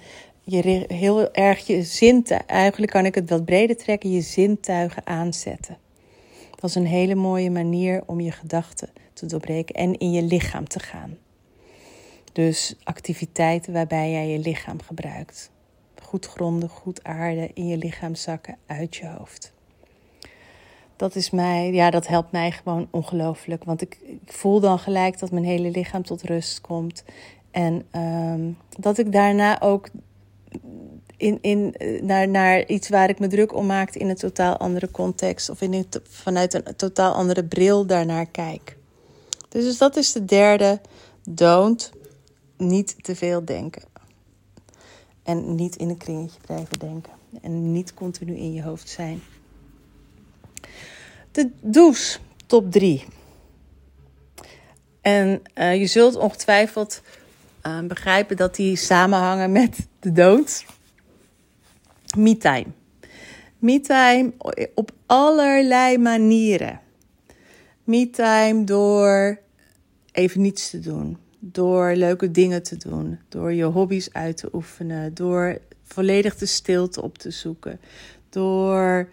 je 0.51 0.85
heel 0.89 1.33
erg 1.33 1.67
je 1.67 1.83
zintuigen, 1.83 2.49
eigenlijk 2.49 2.93
kan 2.93 3.07
ik 3.07 3.15
het 3.15 3.31
wat 3.31 3.45
breder 3.45 3.77
trekken, 3.77 4.11
je 4.11 4.21
zintuigen 4.21 5.07
aanzetten. 5.07 5.79
Dat 6.61 6.71
is 6.71 6.77
een 6.77 6.87
hele 6.87 7.15
mooie 7.15 7.51
manier 7.51 8.03
om 8.07 8.21
je 8.21 8.33
gedachten 8.33 8.89
te 9.13 9.27
doorbreken 9.27 9.75
en 9.75 9.99
in 9.99 10.11
je 10.11 10.23
lichaam 10.23 10.69
te 10.69 10.79
gaan. 10.79 11.17
Dus 12.33 12.75
activiteiten 12.85 13.73
waarbij 13.73 14.11
jij 14.11 14.29
je 14.29 14.39
lichaam 14.39 14.83
gebruikt. 14.83 15.51
Goed 16.03 16.27
gronden, 16.27 16.69
goed 16.69 17.05
aarde, 17.05 17.51
in 17.55 17.67
je 17.67 17.77
lichaam 17.77 18.15
zakken, 18.15 18.57
uit 18.67 18.97
je 18.97 19.07
hoofd. 19.07 19.53
Dat 20.97 21.15
is 21.15 21.31
mij, 21.31 21.73
ja, 21.73 21.91
dat 21.91 22.07
helpt 22.07 22.33
mij 22.33 22.51
gewoon 22.51 22.89
ongelooflijk. 22.91 23.65
Want 23.65 23.83
ik, 23.83 23.99
voel 24.25 24.61
dan 24.61 24.79
gelijk 24.79 25.19
dat 25.19 25.31
mijn 25.31 25.45
hele 25.45 25.71
lichaam 25.71 26.03
tot 26.03 26.23
rust 26.23 26.61
komt. 26.61 27.05
En 27.51 27.87
um, 27.93 28.57
dat 28.79 28.99
ik 28.99 29.13
daarna 29.13 29.61
ook 29.61 29.89
in, 31.21 31.39
in, 31.41 31.75
eh, 31.75 32.03
naar, 32.03 32.29
naar 32.29 32.67
iets 32.67 32.89
waar 32.89 33.09
ik 33.09 33.19
me 33.19 33.27
druk 33.27 33.55
om 33.55 33.67
maakte 33.67 33.99
in 33.99 34.09
een 34.09 34.17
totaal 34.17 34.57
andere 34.57 34.91
context. 34.91 35.51
Of 35.51 35.61
in 35.61 35.73
een, 35.73 35.87
vanuit 36.09 36.55
een 36.55 36.77
totaal 36.77 37.13
andere 37.13 37.45
bril 37.45 37.87
daarnaar 37.87 38.27
kijk. 38.27 38.77
Dus, 39.49 39.65
dus 39.65 39.79
dat 39.79 39.97
is 39.97 40.13
de 40.13 40.25
derde. 40.25 40.81
Don't 41.29 41.93
niet 42.57 43.05
te 43.05 43.17
veel 43.17 43.45
denken. 43.45 43.83
En 45.23 45.55
niet 45.55 45.77
in 45.77 45.89
een 45.89 45.97
kringetje 45.97 46.41
blijven 46.41 46.79
denken. 46.79 47.13
En 47.43 47.73
niet 47.73 47.95
continu 47.95 48.37
in 48.37 48.53
je 48.53 48.63
hoofd 48.63 48.89
zijn. 48.89 49.23
De 51.31 51.51
douche, 51.61 52.19
top 52.47 52.73
3. 52.73 53.05
En 55.01 55.43
uh, 55.55 55.77
je 55.77 55.87
zult 55.87 56.17
ongetwijfeld 56.17 57.03
uh, 57.67 57.81
begrijpen 57.81 58.37
dat 58.37 58.55
die 58.55 58.77
samenhangen 58.77 59.53
met 59.53 59.87
de 60.01 60.13
dood. 60.13 60.65
Me-time. 62.17 62.67
Op 64.75 64.93
allerlei 65.07 65.99
manieren. 65.99 66.81
Me-time 67.85 68.65
door 68.65 69.41
even 70.13 70.41
niets 70.41 70.71
te 70.71 70.81
doen. 70.81 71.19
Door 71.39 71.95
leuke 71.95 72.31
dingen 72.31 72.63
te 72.63 72.77
doen. 72.77 73.19
Door 73.29 73.53
je 73.53 73.65
hobby's 73.65 74.09
uit 74.13 74.37
te 74.37 74.49
oefenen. 74.53 75.15
Door 75.15 75.59
volledig 75.83 76.37
de 76.37 76.47
stilte 76.47 77.03
op 77.03 77.19
te 77.19 77.31
zoeken. 77.31 77.81
Door 78.29 79.09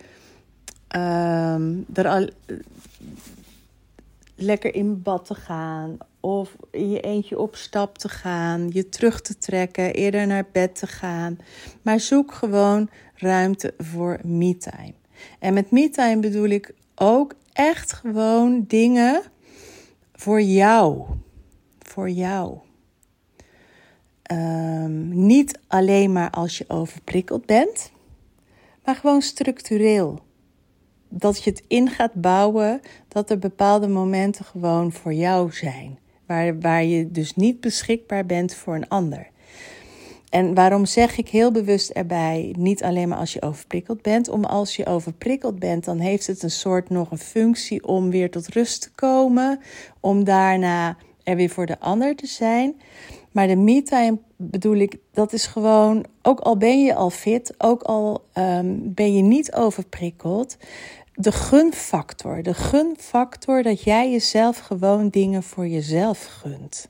um, 0.96 1.86
er 1.94 2.08
al, 2.08 2.30
lekker 4.36 4.76
in 4.76 5.02
bad 5.02 5.26
te 5.26 5.36
gaan 5.36 5.98
of 6.28 6.56
in 6.72 6.90
je 6.90 7.00
eentje 7.00 7.40
op 7.40 7.56
stap 7.56 7.98
te 7.98 8.10
gaan, 8.10 8.70
je 8.70 8.90
terug 8.90 9.22
te 9.22 9.38
trekken, 9.38 9.94
eerder 9.94 10.28
naar 10.28 10.46
bed 10.52 10.76
te 10.76 10.88
gaan. 10.88 11.38
Maar 11.82 12.00
zoek 12.00 12.34
gewoon 12.34 12.90
ruimte 13.14 13.74
voor 13.78 14.20
me-time. 14.24 14.94
En 15.40 15.54
met 15.54 15.72
me-time 15.72 16.22
bedoel 16.22 16.48
ik 16.48 16.74
ook 16.96 17.36
echt 17.54 17.94
gewoon 17.94 18.66
dingen 18.68 19.22
voor 20.14 20.42
jou. 20.42 21.06
Voor 21.80 22.10
jou. 22.10 22.58
Um, 24.32 25.26
niet 25.26 25.60
alleen 25.68 26.12
maar 26.12 26.30
als 26.30 26.58
je 26.58 26.66
overprikkeld 26.68 27.46
bent, 27.46 27.92
maar 28.84 28.96
gewoon 28.96 29.22
structureel. 29.22 30.20
Dat 31.10 31.44
je 31.44 31.50
het 31.50 31.64
in 31.68 31.90
gaat 31.90 32.14
bouwen, 32.14 32.82
dat 33.08 33.30
er 33.30 33.40
bepaalde 33.40 33.88
momenten 33.88 34.46
gewoon 34.46 34.92
voor 34.92 35.14
jou 35.14 35.52
zijn. 35.52 36.00
Waar, 36.28 36.60
waar 36.60 36.84
je 36.84 37.12
dus 37.12 37.36
niet 37.36 37.60
beschikbaar 37.60 38.26
bent 38.26 38.54
voor 38.54 38.76
een 38.76 38.90
ander. 38.90 39.28
En 40.30 40.54
waarom 40.54 40.86
zeg 40.86 41.18
ik 41.18 41.30
heel 41.30 41.52
bewust 41.52 41.90
erbij, 41.90 42.56
niet 42.58 42.84
alleen 42.84 43.08
maar 43.08 43.18
als 43.18 43.34
je 43.34 43.42
overprikkeld 43.42 44.02
bent, 44.02 44.30
om 44.30 44.44
als 44.44 44.76
je 44.76 44.86
overprikkeld 44.86 45.60
bent, 45.60 45.86
dan 45.86 46.00
heeft 46.00 46.28
het 46.28 46.44
een 46.44 46.52
soort 46.52 46.90
nog 46.90 47.12
een 47.12 47.18
functie 47.18 47.88
om 47.88 48.10
weer 48.10 48.32
tot 48.32 48.48
rust 48.48 48.82
te 48.82 48.92
komen, 48.92 49.60
om 50.00 50.24
daarna 50.24 50.98
er 51.24 51.36
weer 51.36 51.50
voor 51.50 51.66
de 51.66 51.80
ander 51.80 52.16
te 52.16 52.28
zijn. 52.28 52.82
Maar 53.32 53.48
de 53.48 53.56
me-time 53.56 54.18
bedoel 54.36 54.76
ik, 54.76 54.98
dat 55.14 55.34
is 55.34 55.46
gewoon, 55.46 56.06
ook 56.22 56.40
al 56.40 56.58
ben 56.58 56.84
je 56.84 56.96
al 56.96 57.10
fit, 57.10 57.54
ook 57.58 57.82
al 57.82 58.24
um, 58.34 58.94
ben 58.94 59.16
je 59.16 59.22
niet 59.22 59.54
overprikkeld, 59.54 60.58
de 61.20 61.32
gunfactor. 61.32 62.44
De 62.44 62.54
gunfactor 62.54 63.64
dat 63.64 63.84
jij 63.84 64.12
jezelf 64.12 64.58
gewoon 64.58 65.10
dingen 65.10 65.44
voor 65.44 65.68
jezelf 65.68 66.26
gunt. 66.26 66.90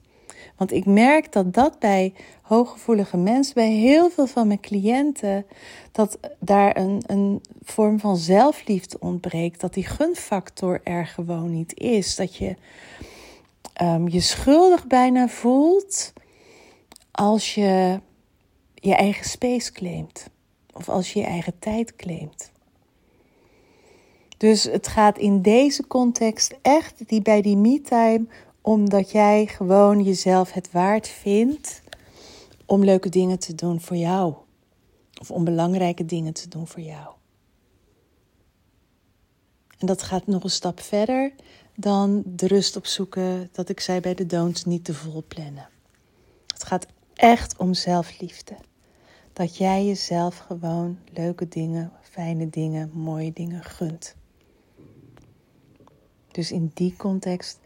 Want 0.56 0.72
ik 0.72 0.86
merk 0.86 1.32
dat 1.32 1.54
dat 1.54 1.80
bij 1.80 2.14
hooggevoelige 2.42 3.18
mensen, 3.18 3.54
bij 3.54 3.72
heel 3.72 4.10
veel 4.10 4.28
van 4.28 4.48
mijn 4.48 4.60
cliënten, 4.60 5.46
dat 5.92 6.18
daar 6.40 6.78
een, 6.78 7.04
een 7.06 7.42
vorm 7.62 8.00
van 8.00 8.18
zelfliefde 8.18 9.00
ontbreekt. 9.00 9.62
Dat 9.62 9.74
die 9.74 9.86
gunfactor 9.86 10.82
er 10.84 11.08
gewoon 11.08 11.52
niet 11.52 11.80
is. 11.80 12.16
Dat 12.16 12.36
je 12.36 12.56
um, 13.82 14.08
je 14.08 14.22
schuldig 14.22 14.88
bijna 14.88 15.28
voelt 15.28 16.14
als 17.12 17.56
je 17.56 18.00
je 18.74 18.96
eigen 18.96 19.30
space 19.30 19.72
claimt. 19.72 20.30
Of 20.74 20.90
als 20.90 21.14
je 21.14 21.20
je 21.20 21.26
eigen 21.26 21.60
tijd 21.60 21.96
claimt. 21.96 22.52
Dus 24.38 24.64
het 24.64 24.88
gaat 24.88 25.18
in 25.18 25.42
deze 25.42 25.88
context 25.88 26.56
echt 26.62 27.10
die 27.10 27.22
bij 27.22 27.42
die 27.42 27.58
me-time 27.58 28.26
omdat 28.62 29.12
jij 29.12 29.48
gewoon 29.48 30.04
jezelf 30.04 30.52
het 30.52 30.72
waard 30.72 31.08
vindt 31.08 31.82
om 32.66 32.84
leuke 32.84 33.10
dingen 33.10 33.40
te 33.40 33.56
doen 33.56 33.82
voor 33.82 33.98
jou. 33.98 34.34
Of 35.22 35.32
om 35.32 35.44
belangrijke 35.44 36.06
dingen 36.06 36.34
te 36.34 36.48
doen 36.48 36.68
voor 36.68 36.82
jou. 36.82 37.08
En 39.78 39.88
dat 39.88 40.04
gaat 40.04 40.28
nog 40.28 40.44
een 40.44 40.50
stap 40.50 40.80
verder 40.80 41.32
dan 41.76 42.24
de 42.26 42.48
rust 42.48 42.76
opzoeken, 42.76 43.50
dat 43.52 43.70
ik 43.70 43.80
zei 43.80 44.00
bij 44.00 44.14
de 44.14 44.26
don'ts, 44.26 44.66
niet 44.66 44.86
te 44.86 44.94
vol 44.94 45.24
plannen. 45.28 45.70
Het 46.48 46.64
gaat 46.64 46.88
echt 47.14 47.58
om 47.58 47.74
zelfliefde. 47.74 48.56
Dat 49.34 49.58
jij 49.58 49.86
jezelf 49.86 50.38
gewoon 50.38 51.00
leuke 51.14 51.48
dingen, 51.48 51.92
fijne 52.02 52.50
dingen, 52.50 52.92
mooie 52.94 53.34
dingen 53.34 53.64
gunt. 53.64 54.16
Dus 56.38 56.52
in 56.52 56.72
die 56.74 56.94
context 56.98 57.60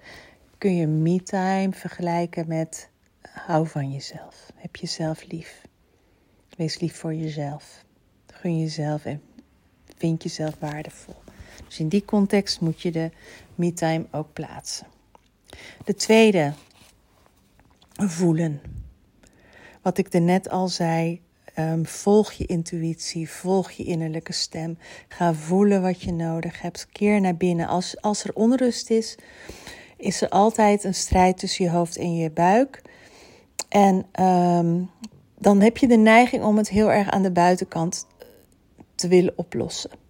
kun 0.58 0.76
je 0.76 0.88
me-time 0.88 1.72
vergelijken 1.72 2.48
met 2.48 2.90
hou 3.22 3.68
van 3.68 3.92
jezelf. 3.92 4.52
Heb 4.56 4.76
jezelf 4.76 5.24
lief. 5.28 5.62
Wees 6.58 6.80
lief 6.80 6.96
voor 6.96 7.14
jezelf. 7.14 7.86
Gun 8.28 8.60
jezelf 8.60 9.06
en 9.06 9.22
vind 9.98 10.24
jezelf 10.24 10.56
waardevol. 10.60 11.16
Dus 11.66 11.80
in 11.80 11.88
die 11.88 12.06
context 12.06 12.62
moet 12.62 12.82
je 12.82 12.92
de 12.92 13.12
me-time 13.56 14.06
ook 14.12 14.34
plaatsen. 14.34 14.88
De 15.86 15.96
tweede, 15.96 16.54
voelen. 17.94 18.62
Wat 19.82 19.98
ik 19.98 20.14
er 20.14 20.22
net 20.22 20.50
al 20.50 20.68
zei, 20.68 21.22
um, 21.70 21.86
volg 21.86 22.32
je 22.32 22.46
intuïtie, 22.46 23.30
volg 23.30 23.72
je 23.72 23.84
innerlijke 23.84 24.34
stem. 24.34 24.78
Ga 25.08 25.34
voelen 25.34 25.82
wat 25.82 26.02
je 26.02 26.12
nodig 26.12 26.62
hebt. 26.62 26.88
Keer 26.92 27.22
naar 27.22 27.36
binnen. 27.36 27.68
Als, 27.68 28.02
als 28.02 28.24
er 28.24 28.34
onrust 28.34 28.90
is, 28.90 29.18
is 29.98 30.22
er 30.22 30.30
altijd 30.30 30.84
een 30.84 30.94
strijd 30.94 31.38
tussen 31.38 31.66
je 31.66 31.72
hoofd 31.72 31.98
en 31.98 32.16
je 32.16 32.32
buik. 32.32 32.82
En 33.70 34.06
um, 34.26 34.90
dan 35.38 35.62
heb 35.62 35.78
je 35.78 35.88
de 35.88 35.98
neiging 35.98 36.44
om 36.44 36.58
het 36.58 36.70
heel 36.70 36.92
erg 36.92 37.10
aan 37.10 37.24
de 37.24 37.32
buitenkant 37.32 38.08
te 38.96 39.08
willen 39.08 39.34
oplossen. 39.36 40.01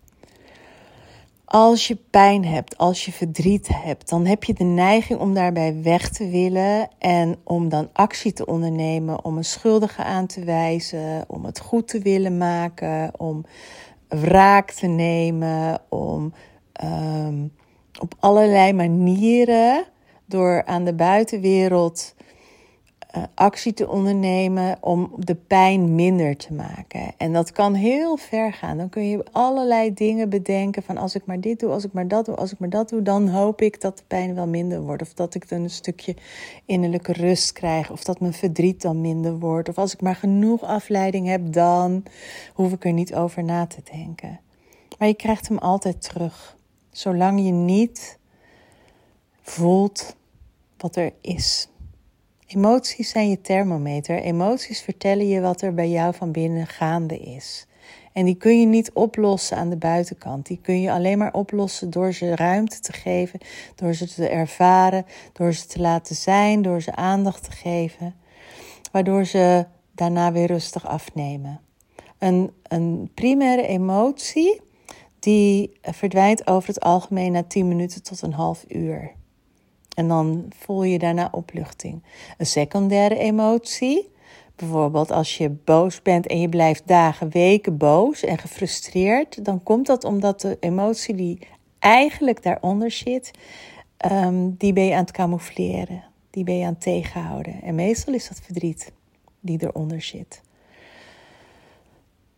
Als 1.53 1.87
je 1.87 1.97
pijn 2.09 2.45
hebt, 2.45 2.77
als 2.77 3.05
je 3.05 3.11
verdriet 3.11 3.67
hebt, 3.71 4.09
dan 4.09 4.25
heb 4.25 4.43
je 4.43 4.53
de 4.53 4.63
neiging 4.63 5.19
om 5.19 5.33
daarbij 5.33 5.81
weg 5.81 6.09
te 6.09 6.29
willen 6.29 6.89
en 6.99 7.35
om 7.43 7.69
dan 7.69 7.89
actie 7.93 8.33
te 8.33 8.45
ondernemen, 8.45 9.25
om 9.25 9.37
een 9.37 9.45
schuldige 9.45 10.03
aan 10.03 10.25
te 10.25 10.43
wijzen, 10.43 11.23
om 11.27 11.45
het 11.45 11.59
goed 11.59 11.87
te 11.87 11.99
willen 11.99 12.37
maken, 12.37 13.19
om 13.19 13.45
wraak 14.07 14.71
te 14.71 14.87
nemen, 14.87 15.81
om 15.89 16.33
um, 16.83 17.53
op 17.99 18.13
allerlei 18.19 18.73
manieren 18.73 19.85
door 20.25 20.65
aan 20.65 20.83
de 20.83 20.93
buitenwereld 20.93 22.15
actie 23.33 23.73
te 23.73 23.89
ondernemen 23.89 24.77
om 24.81 25.11
de 25.17 25.35
pijn 25.35 25.95
minder 25.95 26.37
te 26.37 26.53
maken. 26.53 27.13
En 27.17 27.33
dat 27.33 27.51
kan 27.51 27.73
heel 27.73 28.17
ver 28.17 28.53
gaan. 28.53 28.77
Dan 28.77 28.89
kun 28.89 29.09
je 29.09 29.25
allerlei 29.31 29.93
dingen 29.93 30.29
bedenken 30.29 30.83
van 30.83 30.97
als 30.97 31.15
ik 31.15 31.25
maar 31.25 31.39
dit 31.39 31.59
doe, 31.59 31.71
als 31.71 31.83
ik 31.83 31.93
maar 31.93 32.07
dat 32.07 32.25
doe, 32.25 32.35
als 32.35 32.51
ik 32.51 32.59
maar 32.59 32.69
dat 32.69 32.89
doe, 32.89 33.01
dan 33.01 33.27
hoop 33.27 33.61
ik 33.61 33.81
dat 33.81 33.97
de 33.97 34.03
pijn 34.07 34.35
wel 34.35 34.47
minder 34.47 34.81
wordt. 34.81 35.01
Of 35.01 35.13
dat 35.13 35.35
ik 35.35 35.49
dan 35.49 35.61
een 35.61 35.69
stukje 35.69 36.15
innerlijke 36.65 37.13
rust 37.13 37.51
krijg. 37.51 37.91
Of 37.91 38.03
dat 38.03 38.19
mijn 38.19 38.33
verdriet 38.33 38.81
dan 38.81 39.01
minder 39.01 39.39
wordt. 39.39 39.69
Of 39.69 39.77
als 39.77 39.93
ik 39.93 40.01
maar 40.01 40.15
genoeg 40.15 40.61
afleiding 40.61 41.27
heb, 41.27 41.53
dan 41.53 42.03
hoef 42.53 42.71
ik 42.71 42.85
er 42.85 42.93
niet 42.93 43.15
over 43.15 43.43
na 43.43 43.67
te 43.67 43.81
denken. 43.91 44.39
Maar 44.97 45.07
je 45.07 45.13
krijgt 45.13 45.47
hem 45.47 45.57
altijd 45.57 46.01
terug. 46.01 46.57
Zolang 46.91 47.45
je 47.45 47.51
niet 47.51 48.19
voelt 49.41 50.15
wat 50.77 50.95
er 50.95 51.13
is. 51.21 51.70
Emoties 52.55 53.09
zijn 53.09 53.29
je 53.29 53.41
thermometer. 53.41 54.21
Emoties 54.21 54.81
vertellen 54.81 55.27
je 55.27 55.41
wat 55.41 55.61
er 55.61 55.73
bij 55.73 55.89
jou 55.89 56.13
van 56.13 56.31
binnen 56.31 56.67
gaande 56.67 57.19
is. 57.19 57.67
En 58.13 58.25
die 58.25 58.35
kun 58.35 58.59
je 58.59 58.65
niet 58.65 58.91
oplossen 58.91 59.57
aan 59.57 59.69
de 59.69 59.77
buitenkant. 59.77 60.45
Die 60.45 60.59
kun 60.61 60.81
je 60.81 60.91
alleen 60.91 61.17
maar 61.17 61.33
oplossen 61.33 61.89
door 61.89 62.13
ze 62.13 62.35
ruimte 62.35 62.79
te 62.79 62.93
geven, 62.93 63.39
door 63.75 63.93
ze 63.93 64.07
te 64.07 64.27
ervaren, 64.27 65.05
door 65.33 65.53
ze 65.53 65.65
te 65.65 65.79
laten 65.79 66.15
zijn, 66.15 66.61
door 66.61 66.81
ze 66.81 66.95
aandacht 66.95 67.43
te 67.43 67.51
geven, 67.51 68.15
waardoor 68.91 69.25
ze 69.25 69.65
daarna 69.95 70.31
weer 70.31 70.47
rustig 70.47 70.87
afnemen. 70.87 71.61
Een, 72.17 72.51
een 72.63 73.11
primaire 73.13 73.67
emotie 73.67 74.61
die 75.19 75.79
verdwijnt 75.81 76.47
over 76.47 76.67
het 76.67 76.79
algemeen 76.79 77.31
na 77.31 77.43
10 77.43 77.67
minuten 77.67 78.03
tot 78.03 78.21
een 78.21 78.33
half 78.33 78.65
uur. 78.67 79.19
En 80.01 80.07
dan 80.07 80.45
voel 80.59 80.83
je 80.83 80.99
daarna 80.99 81.27
opluchting. 81.31 82.03
Een 82.37 82.45
secundaire 82.45 83.17
emotie, 83.17 84.09
bijvoorbeeld 84.55 85.11
als 85.11 85.37
je 85.37 85.49
boos 85.49 86.01
bent 86.01 86.27
en 86.27 86.39
je 86.39 86.49
blijft 86.49 86.87
dagen, 86.87 87.29
weken 87.29 87.77
boos 87.77 88.23
en 88.23 88.37
gefrustreerd, 88.37 89.45
dan 89.45 89.63
komt 89.63 89.85
dat 89.87 90.03
omdat 90.03 90.41
de 90.41 90.57
emotie 90.59 91.15
die 91.15 91.39
eigenlijk 91.79 92.43
daaronder 92.43 92.91
zit, 92.91 93.31
ehm, 93.97 94.49
die 94.57 94.73
ben 94.73 94.85
je 94.85 94.93
aan 94.93 95.01
het 95.01 95.11
camoufleren, 95.11 96.03
die 96.29 96.43
ben 96.43 96.57
je 96.57 96.65
aan 96.65 96.73
het 96.73 96.81
tegenhouden. 96.81 97.61
En 97.61 97.75
meestal 97.75 98.13
is 98.13 98.27
dat 98.27 98.41
verdriet 98.43 98.91
die 99.39 99.63
eronder 99.63 100.01
zit. 100.01 100.41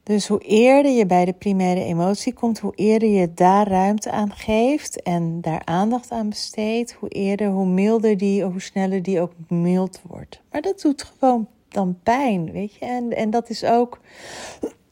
Dus 0.04 0.28
hoe 0.28 0.40
eerder 0.40 0.92
je 0.92 1.06
bij 1.06 1.26
de 1.26 1.34
primaire 1.34 1.84
emotie 1.84 2.34
komt, 2.34 2.60
hoe 2.60 2.76
eerder 2.76 3.10
je 3.10 3.34
daar 3.34 3.68
ruimte 3.68 4.12
aan 4.12 4.32
geeft 4.32 5.02
en 5.02 5.42
daar 5.42 5.62
aandacht 5.66 6.12
aan 6.12 6.30
besteedt, 6.30 6.94
hoe 6.94 7.10
eerder, 7.10 7.48
hoe 7.48 7.66
milder 7.66 8.18
die, 8.18 8.44
hoe 8.44 8.62
sneller 8.62 9.04
die 9.04 9.22
ook 9.22 9.32
mild 9.48 10.02
wordt. 10.08 10.42
Maar 10.52 10.62
dat 10.62 10.82
doet 10.82 11.04
gewoon 11.04 11.48
dan 11.68 12.00
pijn, 12.04 12.52
weet 12.52 12.74
je. 12.74 12.86
En, 12.86 13.16
en 13.16 13.30
dat 13.30 13.50
is 13.50 13.64
ook. 13.64 14.00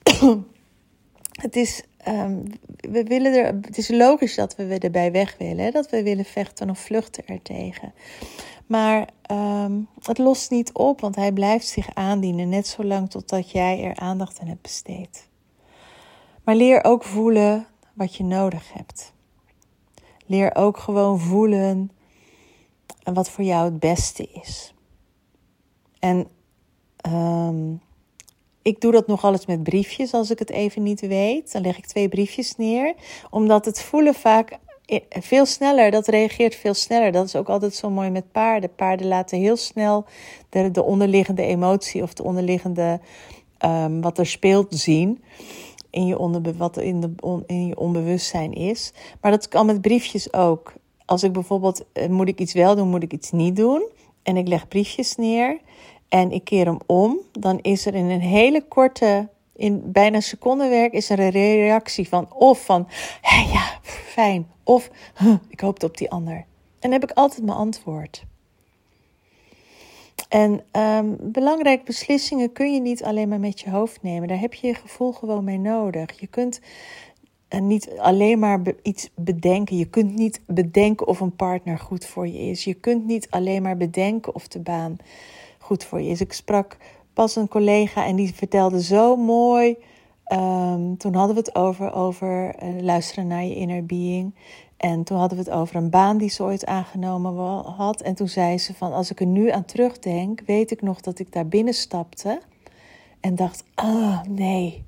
het 1.42 1.56
is. 1.56 1.84
Um, 2.08 2.44
we 2.90 3.04
willen 3.04 3.34
er, 3.34 3.46
het 3.46 3.78
is 3.78 3.90
logisch 3.90 4.36
dat 4.36 4.56
we 4.56 4.78
erbij 4.78 5.12
weg 5.12 5.36
willen, 5.38 5.66
hè? 5.66 5.72
dat 5.72 5.90
we 5.90 6.04
willen 6.04 6.26
vechten 6.26 6.70
of 6.70 6.80
vluchten 6.80 7.26
ertegen. 7.26 7.94
Maar 8.72 9.10
um, 9.32 9.88
het 10.02 10.18
lost 10.18 10.52
niet 10.52 10.74
op, 10.74 11.02
want 11.02 11.16
hij 11.16 11.32
blijft 11.32 11.68
zich 11.68 11.94
aandienen, 11.94 12.50
net 12.50 12.68
zolang 12.68 13.10
totdat 13.10 13.52
jij 13.52 13.84
er 13.84 13.96
aandacht 13.96 14.40
aan 14.40 14.48
hebt 14.48 14.62
besteed. 14.62 15.28
Maar 16.44 16.56
leer 16.56 16.84
ook 16.84 17.04
voelen 17.04 17.68
wat 17.94 18.16
je 18.16 18.24
nodig 18.24 18.74
hebt. 18.74 19.14
Leer 20.26 20.56
ook 20.56 20.78
gewoon 20.78 21.20
voelen 21.20 21.92
wat 23.04 23.30
voor 23.30 23.44
jou 23.44 23.66
het 23.66 23.80
beste 23.80 24.28
is. 24.28 24.74
En 26.00 26.28
um, 27.08 27.82
ik 28.62 28.82
doe 28.82 28.92
dat 28.92 29.08
nogal 29.08 29.32
eens 29.32 29.46
met 29.46 29.64
briefjes 29.64 30.14
als 30.14 30.30
ik 30.30 30.40
het 30.40 30.50
even 30.50 30.84
niet 30.84 31.02
weet. 31.02 31.52
Dan 31.52 31.62
leg 31.62 31.78
ik 31.78 31.86
twee 31.86 32.10
briefjes 32.10 32.56
neer, 32.56 32.94
omdat 33.30 33.66
het 33.66 33.82
voelen 33.82 34.14
vaak 34.14 34.60
veel 35.10 35.46
sneller, 35.46 35.92
dat 35.92 36.08
reageert 36.08 36.56
veel 36.56 36.74
sneller. 36.74 37.12
Dat 37.12 37.26
is 37.26 37.36
ook 37.36 37.50
altijd 37.50 37.76
zo 37.76 37.90
mooi 37.90 38.10
met 38.10 38.32
paarden. 38.32 38.76
Paarden 38.76 39.08
laten 39.08 39.40
heel 39.40 39.58
snel 39.58 40.06
de, 40.50 40.72
de 40.72 40.84
onderliggende 40.84 41.42
emotie 41.42 42.04
of 42.04 42.14
de 42.14 42.24
onderliggende 42.24 43.00
um, 43.66 44.02
wat 44.02 44.18
er 44.18 44.26
speelt 44.26 44.68
zien. 44.70 45.24
In 45.90 46.06
je, 46.06 46.18
onderbe 46.18 46.56
wat 46.56 46.78
in, 46.78 47.02
de, 47.02 47.44
in 47.46 47.68
je 47.68 47.78
onbewustzijn 47.78 48.54
is. 48.54 48.94
Maar 49.22 49.32
dat 49.32 49.48
kan 49.48 49.66
met 49.66 49.82
briefjes 49.82 50.34
ook. 50.34 50.74
Als 51.06 51.24
ik 51.24 51.32
bijvoorbeeld, 51.32 51.86
uh, 51.94 52.08
moet 52.08 52.28
ik 52.28 52.40
iets 52.40 52.54
wel 52.54 52.76
doen, 52.76 52.88
moet 52.88 53.04
ik 53.04 53.14
iets 53.14 53.32
niet 53.32 53.56
doen. 53.56 53.90
En 54.24 54.38
ik 54.38 54.48
leg 54.48 54.68
briefjes 54.68 55.16
neer 55.16 55.60
en 56.10 56.32
ik 56.32 56.44
keer 56.44 56.66
hem 56.66 56.78
om. 56.86 57.20
Dan 57.32 57.60
is 57.62 57.86
er 57.86 57.96
in 57.96 58.10
een 58.10 58.22
hele 58.22 58.64
korte 58.68 59.30
in 59.62 59.92
bijna 59.92 60.20
secondenwerk 60.20 60.94
is 60.94 61.10
er 61.10 61.20
een 61.20 61.30
reactie 61.30 62.08
van 62.08 62.34
of 62.34 62.66
van 62.66 62.88
hey, 63.22 63.48
ja, 63.54 63.80
fijn, 63.84 64.48
of 64.64 64.90
huh, 65.16 65.36
ik 65.48 65.60
hoopte 65.60 65.86
op 65.86 65.98
die 65.98 66.10
ander. 66.10 66.36
En 66.36 66.46
dan 66.90 66.92
heb 66.92 67.04
ik 67.04 67.12
altijd 67.12 67.46
mijn 67.46 67.58
antwoord. 67.58 68.24
En 70.30 70.62
um, 70.72 71.18
belangrijke 71.20 71.84
beslissingen 71.84 72.52
kun 72.52 72.74
je 72.74 72.82
niet 72.82 73.04
alleen 73.04 73.30
maar 73.30 73.40
met 73.40 73.60
je 73.60 73.70
hoofd 73.70 74.04
nemen. 74.04 74.28
Daar 74.28 74.40
heb 74.40 74.54
je 74.54 74.68
je 74.68 74.74
gevoel 74.74 75.12
gewoon 75.12 75.44
mee 75.44 75.58
nodig. 75.58 76.20
Je 76.20 76.28
kunt 76.28 76.62
uh, 77.50 77.62
niet 77.62 77.90
alleen 77.98 78.40
maar 78.40 78.62
iets 78.82 79.10
bedenken. 79.16 79.78
Je 79.78 79.90
kunt 79.90 80.16
niet 80.16 80.42
bedenken 80.46 81.08
of 81.08 81.20
een 81.20 81.36
partner 81.36 81.80
goed 81.80 82.06
voor 82.06 82.28
je 82.28 82.40
is. 82.40 82.64
Je 82.64 82.74
kunt 82.74 83.06
niet 83.06 83.28
alleen 83.30 83.62
maar 83.62 83.78
bedenken 83.78 84.36
of 84.36 84.48
de 84.48 84.60
baan 84.60 84.98
goed 85.60 85.84
voor 85.84 86.02
je 86.02 86.10
is. 86.10 86.22
Ik 86.22 86.34
sprak 86.34 86.78
pas 87.14 87.36
een 87.36 87.48
collega 87.48 88.06
en 88.06 88.16
die 88.16 88.34
vertelde 88.34 88.84
zo 88.84 89.16
mooi. 89.16 89.78
Um, 90.34 90.98
toen 90.98 91.14
hadden 91.14 91.36
we 91.36 91.42
het 91.42 91.56
over, 91.56 91.94
over 91.94 92.64
uh, 92.64 92.82
luisteren 92.82 93.28
naar 93.28 93.44
je 93.44 93.56
inner 93.56 93.86
being. 93.86 94.36
En 94.78 95.04
toen 95.04 95.18
hadden 95.18 95.38
we 95.38 95.44
het 95.44 95.54
over 95.54 95.76
een 95.76 95.90
baan 95.90 96.18
die 96.18 96.30
ze 96.30 96.44
ooit 96.44 96.66
aangenomen 96.66 97.64
had. 97.64 98.02
En 98.02 98.16
toen 98.16 98.28
zei 98.28 98.58
ze 98.58 98.74
van, 98.74 98.94
als 98.94 99.12
ik 99.12 99.20
er 99.20 99.26
nu 99.26 99.52
aan 99.52 99.66
terugdenk, 99.66 100.42
weet 100.46 100.72
ik 100.72 100.82
nog 100.82 101.02
dat 101.02 101.20
ik 101.20 101.32
daar 101.32 101.48
binnen 101.48 101.74
stapte. 101.74 102.42
En 103.20 103.36
dacht, 103.36 103.64
ah, 103.76 104.22
nee. 104.30 104.86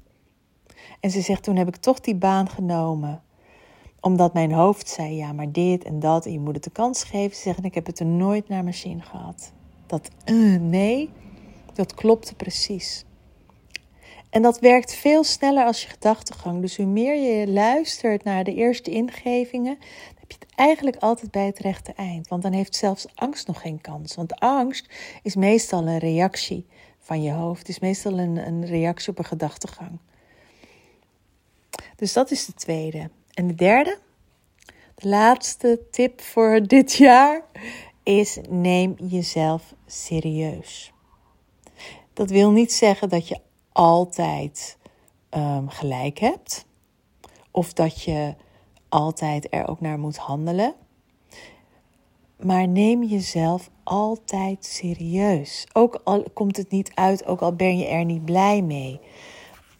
En 0.99 1.11
ze 1.11 1.21
zegt, 1.21 1.43
toen 1.43 1.55
heb 1.55 1.67
ik 1.67 1.75
toch 1.75 1.99
die 1.99 2.15
baan 2.15 2.49
genomen. 2.49 3.21
Omdat 4.01 4.33
mijn 4.33 4.51
hoofd 4.51 4.89
zei, 4.89 5.15
ja, 5.15 5.33
maar 5.33 5.51
dit 5.51 5.83
en 5.83 5.99
dat. 5.99 6.25
En 6.25 6.31
je 6.31 6.39
moet 6.39 6.55
het 6.55 6.63
de 6.63 6.69
kans 6.69 7.03
geven. 7.03 7.35
Ze 7.35 7.41
zegt, 7.41 7.65
ik 7.65 7.75
heb 7.75 7.85
het 7.85 7.99
er 7.99 8.05
nooit 8.05 8.47
naar 8.47 8.63
mijn 8.63 8.75
zin 8.75 9.01
gehad. 9.01 9.51
Dat, 9.85 10.09
uh, 10.25 10.59
nee, 10.59 11.09
dat 11.75 11.93
klopte 11.93 12.35
precies. 12.35 13.05
En 14.29 14.41
dat 14.41 14.59
werkt 14.59 14.93
veel 14.93 15.23
sneller 15.23 15.65
als 15.65 15.81
je 15.81 15.89
gedachtegang. 15.89 16.61
Dus 16.61 16.77
hoe 16.77 16.85
meer 16.85 17.15
je 17.15 17.47
luistert 17.47 18.23
naar 18.23 18.43
de 18.43 18.53
eerste 18.53 18.91
ingevingen, 18.91 19.77
heb 20.19 20.31
je 20.31 20.37
het 20.39 20.55
eigenlijk 20.55 20.97
altijd 20.97 21.31
bij 21.31 21.45
het 21.45 21.59
rechte 21.59 21.93
eind. 21.93 22.27
Want 22.27 22.41
dan 22.41 22.51
heeft 22.51 22.75
zelfs 22.75 23.05
angst 23.15 23.47
nog 23.47 23.61
geen 23.61 23.81
kans. 23.81 24.15
Want 24.15 24.39
angst 24.39 24.93
is 25.23 25.35
meestal 25.35 25.87
een 25.87 25.97
reactie 25.97 26.65
van 26.99 27.21
je 27.21 27.31
hoofd. 27.31 27.69
Is 27.69 27.79
meestal 27.79 28.19
een, 28.19 28.37
een 28.47 28.65
reactie 28.65 29.09
op 29.09 29.17
een 29.17 29.25
gedachtegang. 29.25 29.99
Dus 31.95 32.13
dat 32.13 32.31
is 32.31 32.45
de 32.45 32.53
tweede. 32.53 33.09
En 33.33 33.47
de 33.47 33.55
derde, 33.55 33.97
de 34.95 35.07
laatste 35.07 35.79
tip 35.91 36.21
voor 36.21 36.67
dit 36.67 36.93
jaar, 36.93 37.41
is 38.03 38.39
neem 38.49 38.95
jezelf 38.97 39.73
serieus. 39.85 40.93
Dat 42.13 42.29
wil 42.29 42.51
niet 42.51 42.73
zeggen 42.73 43.09
dat 43.09 43.27
je 43.27 43.39
altijd 43.71 44.77
um, 45.31 45.69
gelijk 45.69 46.19
hebt. 46.19 46.65
Of 47.51 47.73
dat 47.73 48.01
je 48.01 48.35
altijd 48.89 49.47
er 49.49 49.67
ook 49.67 49.81
naar 49.81 49.99
moet 49.99 50.17
handelen. 50.17 50.73
Maar 52.39 52.67
neem 52.67 53.03
jezelf 53.03 53.69
altijd 53.83 54.65
serieus. 54.65 55.67
Ook 55.73 56.01
al 56.03 56.23
komt 56.33 56.57
het 56.57 56.69
niet 56.69 56.91
uit, 56.93 57.25
ook 57.25 57.41
al 57.41 57.55
ben 57.55 57.77
je 57.77 57.85
er 57.85 58.05
niet 58.05 58.25
blij 58.25 58.61
mee. 58.61 58.99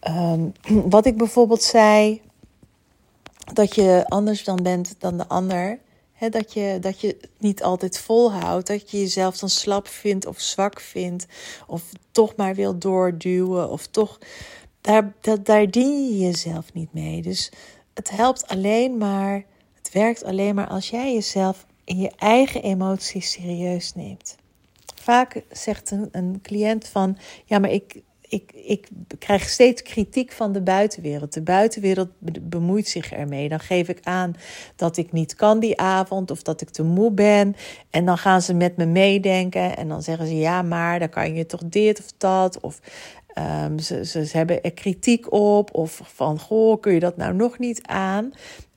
Um, 0.08 0.52
wat 0.90 1.06
ik 1.06 1.18
bijvoorbeeld 1.18 1.64
zei, 1.64 2.22
dat 3.54 3.76
je 3.76 4.06
anders 4.08 4.44
dan 4.44 4.64
bent 4.64 4.96
dan 5.00 5.18
de 5.18 5.28
ander 5.28 5.80
dat, 6.30 6.54
je, 6.54 6.78
dat 6.82 7.02
je 7.02 7.08
het 7.08 7.30
niet 7.40 7.64
altijd 7.64 8.00
volhoudt. 8.00 8.68
Dat 8.68 8.92
je 8.92 9.00
jezelf 9.00 9.38
dan 9.38 9.50
slap 9.50 9.88
vindt 9.88 10.26
of 10.26 10.40
zwak 10.40 10.80
vindt. 10.80 11.26
Of 11.68 11.84
toch 12.12 12.36
maar 12.36 12.56
wil 12.56 12.78
doorduwen. 12.78 13.70
Of 13.70 13.88
toch. 13.88 14.20
Daar, 14.82 15.14
dat, 15.22 15.46
daar 15.46 15.72
dien 15.72 16.08
je 16.08 16.18
jezelf 16.18 16.74
niet 16.74 16.94
mee. 16.94 17.22
Dus 17.22 17.52
het 17.94 18.10
helpt 18.10 18.48
alleen 18.48 18.98
maar. 18.98 19.44
Het 19.74 19.94
werkt 19.94 20.24
alleen 20.24 20.56
maar 20.56 20.68
als 20.68 20.90
jij 20.90 21.14
jezelf 21.14 21.66
in 21.84 21.98
je 21.98 22.12
eigen 22.18 22.64
emoties 22.64 23.32
serieus 23.32 23.94
neemt. 23.94 24.36
Vaak 24.96 25.44
zegt 25.52 25.92
een, 25.92 26.10
een 26.12 26.40
cliënt 26.42 26.88
van. 26.88 27.18
Ja, 27.46 27.60
maar 27.60 27.72
ik, 27.72 28.02
ik, 28.34 28.52
ik 28.54 28.88
krijg 29.20 29.50
steeds 29.50 29.82
kritiek 29.82 30.32
van 30.32 30.52
de 30.52 30.62
buitenwereld. 30.62 31.34
De 31.34 31.42
buitenwereld 31.42 32.10
bemoeit 32.42 32.88
zich 32.88 33.12
ermee. 33.12 33.50
Dan 33.50 33.60
geef 33.60 33.88
ik 33.88 34.00
aan 34.04 34.36
dat 34.76 34.98
ik 34.98 35.12
niet 35.12 35.36
kan 35.36 35.60
die 35.60 35.80
avond 35.80 36.32
of 36.32 36.42
dat 36.42 36.62
ik 36.62 36.70
te 36.70 36.84
moe 36.84 37.12
ben. 37.12 37.56
En 37.90 38.06
dan 38.06 38.18
gaan 38.18 38.42
ze 38.42 38.54
met 38.54 38.78
me 38.78 38.86
meedenken 38.86 39.78
en 39.78 39.88
dan 39.88 40.04
zeggen 40.04 40.28
ze 40.28 40.38
ja, 40.38 40.62
maar 40.62 41.00
dan 41.00 41.10
kan 41.10 41.36
je 41.36 41.46
toch 41.46 41.62
dit 41.66 42.00
of 42.00 42.14
dat. 42.18 42.60
Of 42.60 42.80
ze, 43.78 44.06
ze, 44.06 44.26
ze 44.26 44.38
hebben 44.38 44.64
er 44.64 44.74
kritiek 44.74 45.34
op 45.34 45.76
of 45.76 46.02
van 46.04 46.40
goh, 46.40 46.82
kun 46.82 46.94
je 46.94 47.00
dat 47.00 47.18
nou 47.18 47.34
nog 47.34 47.60
niet 47.60 47.82
aan? 47.88 48.34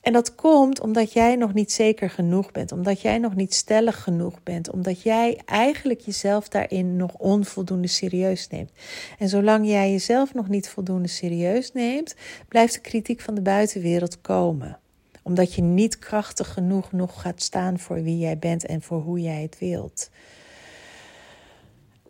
En 0.07 0.13
dat 0.13 0.35
komt 0.35 0.79
omdat 0.79 1.13
jij 1.13 1.35
nog 1.35 1.53
niet 1.53 1.71
zeker 1.71 2.09
genoeg 2.09 2.51
bent, 2.51 2.71
omdat 2.71 3.01
jij 3.01 3.17
nog 3.17 3.35
niet 3.35 3.53
stellig 3.53 4.03
genoeg 4.03 4.43
bent, 4.43 4.71
omdat 4.71 5.01
jij 5.01 5.41
eigenlijk 5.45 5.99
jezelf 5.99 6.47
daarin 6.47 6.95
nog 6.95 7.13
onvoldoende 7.13 7.87
serieus 7.87 8.47
neemt. 8.47 8.71
En 9.19 9.29
zolang 9.29 9.67
jij 9.67 9.91
jezelf 9.91 10.33
nog 10.33 10.47
niet 10.47 10.69
voldoende 10.69 11.07
serieus 11.07 11.71
neemt, 11.73 12.15
blijft 12.47 12.73
de 12.73 12.79
kritiek 12.79 13.21
van 13.21 13.35
de 13.35 13.41
buitenwereld 13.41 14.21
komen. 14.21 14.79
Omdat 15.23 15.53
je 15.53 15.61
niet 15.61 15.99
krachtig 15.99 16.53
genoeg 16.53 16.91
nog 16.91 17.21
gaat 17.21 17.41
staan 17.41 17.79
voor 17.79 18.03
wie 18.03 18.17
jij 18.17 18.37
bent 18.37 18.65
en 18.65 18.81
voor 18.81 19.01
hoe 19.01 19.21
jij 19.21 19.41
het 19.41 19.59
wilt. 19.59 20.09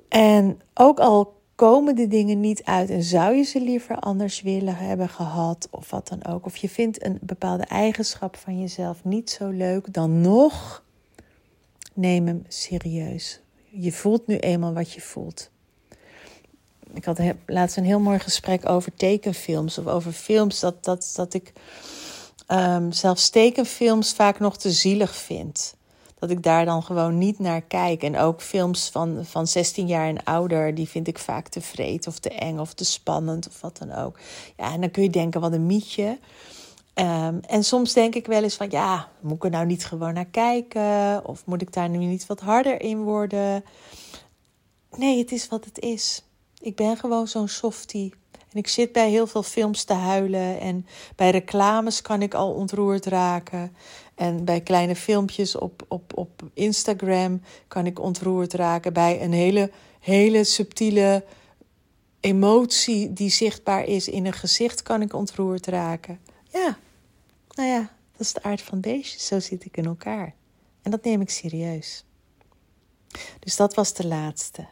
En 0.08 0.62
ook 0.74 1.00
al 1.00 1.37
komen 1.58 1.96
de 1.96 2.08
dingen 2.08 2.39
niet 2.39 2.63
uit 2.63 2.89
en 2.89 3.04
zou 3.04 3.36
je 3.36 3.43
ze 3.43 3.62
liever 3.62 4.00
anders 4.00 4.41
willen 4.41 4.76
hebben 4.76 5.10
gehad 5.10 5.67
of 5.72 5.89
wat 5.89 6.08
dan 6.08 6.26
ook. 6.26 6.46
Of 6.46 6.58
je 6.58 6.70
vindt 6.70 7.06
een 7.06 7.17
bepaalde 7.22 7.63
eigenschap 7.63 8.36
van 8.36 8.60
jezelf 8.60 9.04
niet 9.04 9.30
zo 9.30 9.50
leuk, 9.50 9.93
dan 9.93 10.22
nog 10.22 10.84
neem 11.93 12.28
hem 12.28 12.46
serieus. 12.48 13.39
Je 13.70 13.91
voelt 13.91 14.28
nu 14.28 14.38
eenmaal 14.38 14.74
wat 14.74 14.91
je 14.91 15.02
voelt. 15.02 15.50
Ik 16.93 17.06
had 17.06 17.20
laatst 17.46 17.78
een 17.78 17.86
heel 17.86 18.00
mooi 18.00 18.20
gesprek 18.20 18.70
over 18.70 18.93
tekenfilms 18.96 19.78
of 19.78 19.88
over 19.88 20.12
films 20.12 20.60
dat, 20.60 20.84
dat, 20.84 21.13
dat 21.15 21.34
ik 21.34 21.54
um, 22.48 22.91
zelfs 22.91 23.30
tekenfilms 23.30 24.13
vaak 24.13 24.39
nog 24.39 24.58
te 24.58 24.72
zielig 24.72 25.15
vind 25.15 25.77
dat 26.19 26.30
ik 26.30 26.43
daar 26.43 26.65
dan 26.65 26.84
gewoon 26.84 27.17
niet 27.17 27.39
naar 27.39 27.62
kijk. 27.62 28.03
En 28.03 28.17
ook 28.17 28.41
films 28.41 28.89
van, 28.89 29.25
van 29.25 29.47
16 29.47 29.88
jaar 29.88 30.08
en 30.08 30.23
ouder, 30.23 30.75
die 30.75 30.88
vind 30.88 31.08
ik 31.08 31.19
vaak 31.19 31.47
te 31.47 31.62
vreed 31.62 32.08
of 32.08 32.19
te 32.19 32.30
eng 32.30 32.60
of 32.60 32.73
te 32.73 32.86
spannend 32.86 33.47
of 33.47 33.62
wat 33.62 33.77
dan 33.77 33.93
ook. 33.93 34.19
Ja, 34.58 34.73
en 34.73 34.82
dan 34.82 34.91
kun 34.91 35.03
je 35.03 35.10
denken, 35.10 35.41
wat 35.41 35.53
een 35.53 35.65
mietje. 35.65 36.19
Um, 36.95 37.39
en 37.41 37.63
soms 37.63 37.93
denk 37.93 38.15
ik 38.15 38.25
wel 38.25 38.43
eens 38.43 38.56
van, 38.56 38.69
ja, 38.69 39.10
moet 39.19 39.36
ik 39.36 39.43
er 39.43 39.49
nou 39.49 39.65
niet 39.65 39.86
gewoon 39.86 40.13
naar 40.13 40.25
kijken? 40.25 41.25
Of 41.25 41.45
moet 41.45 41.62
ik 41.62 41.73
daar 41.73 41.89
nu 41.89 41.97
niet 41.97 42.25
wat 42.25 42.39
harder 42.39 42.82
in 42.82 43.03
worden? 43.03 43.63
Nee, 44.97 45.17
het 45.17 45.32
is 45.32 45.47
wat 45.47 45.65
het 45.65 45.80
is. 45.80 46.23
Ik 46.60 46.75
ben 46.75 46.97
gewoon 46.97 47.27
zo'n 47.27 47.47
softie. 47.47 48.13
En 48.58 48.63
ik 48.63 48.70
zit 48.70 48.91
bij 48.91 49.10
heel 49.10 49.28
veel 49.28 49.43
films 49.43 49.84
te 49.84 49.93
huilen. 49.93 50.60
En 50.60 50.86
bij 51.15 51.30
reclames 51.30 52.02
kan 52.02 52.22
ik 52.22 52.34
al 52.34 52.54
ontroerd 52.54 53.06
raken. 53.06 53.76
En 54.15 54.46
bij 54.46 54.62
kleine 54.62 54.96
filmpjes 54.96 55.56
op, 55.56 55.86
op, 55.88 56.17
op 56.17 56.41
Instagram 56.54 57.41
kan 57.67 57.86
ik 57.86 58.00
ontroerd 58.00 58.54
raken. 58.54 58.93
Bij 58.93 59.22
een 59.22 59.34
hele, 59.34 59.72
hele 60.00 60.43
subtiele 60.43 61.26
emotie 62.20 63.13
die 63.13 63.30
zichtbaar 63.30 63.84
is 63.84 64.08
in 64.08 64.26
een 64.26 64.34
gezicht 64.34 64.82
kan 64.82 65.02
ik 65.02 65.13
ontroerd 65.13 65.67
raken. 65.67 66.20
Ja, 66.50 66.78
nou 67.56 67.70
ja, 67.70 67.80
dat 68.12 68.22
is 68.22 68.34
de 68.34 68.43
aard 68.43 68.62
van 68.62 68.80
beestjes. 68.80 69.28
Zo 69.28 69.39
zit 69.39 69.65
ik 69.65 69.78
in 69.78 69.86
elkaar. 69.86 70.34
En 70.82 70.91
dat 70.91 71.04
neem 71.04 71.22
ik 71.22 71.30
serieus. 71.30 72.06
Dus 73.39 73.56
dat 73.56 73.74
was 73.74 73.93
de 73.93 74.08
laatste. 74.08 74.67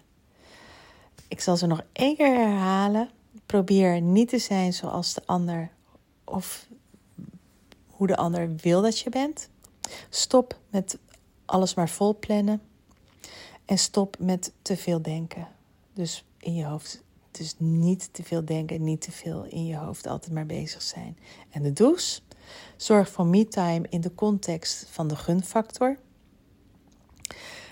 Ik 1.27 1.41
zal 1.41 1.57
ze 1.57 1.65
nog 1.65 1.81
één 1.93 2.15
keer 2.15 2.35
herhalen. 2.35 3.09
Probeer 3.55 4.01
niet 4.01 4.29
te 4.29 4.37
zijn 4.37 4.73
zoals 4.73 5.13
de 5.13 5.21
ander 5.25 5.71
of 6.23 6.67
hoe 7.87 8.07
de 8.07 8.15
ander 8.15 8.55
wil 8.55 8.81
dat 8.81 8.99
je 8.99 9.09
bent. 9.09 9.49
Stop 10.09 10.59
met 10.69 10.97
alles 11.45 11.73
maar 11.73 11.89
vol 11.89 12.19
plannen. 12.19 12.61
En 13.65 13.77
stop 13.77 14.15
met 14.19 14.51
te 14.61 14.77
veel 14.77 15.01
denken. 15.01 15.47
Dus 15.93 16.25
in 16.37 16.55
je 16.55 16.65
hoofd 16.65 17.03
Dus 17.31 17.55
niet 17.57 18.09
te 18.11 18.23
veel 18.23 18.45
denken, 18.45 18.83
niet 18.83 19.01
te 19.01 19.11
veel 19.11 19.43
in 19.43 19.65
je 19.65 19.77
hoofd 19.77 20.07
altijd 20.07 20.33
maar 20.33 20.45
bezig 20.45 20.81
zijn. 20.81 21.17
En 21.49 21.63
de 21.63 21.73
douche. 21.73 22.21
Zorg 22.75 23.09
voor 23.09 23.25
me-time 23.25 23.87
in 23.89 24.01
de 24.01 24.15
context 24.15 24.85
van 24.89 25.07
de 25.07 25.15
gunfactor. 25.15 25.97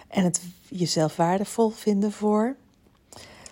En 0.07 0.23
het 0.23 0.41
jezelf 0.67 1.15
waardevol 1.15 1.69
vinden 1.69 2.11
voor. 2.11 2.55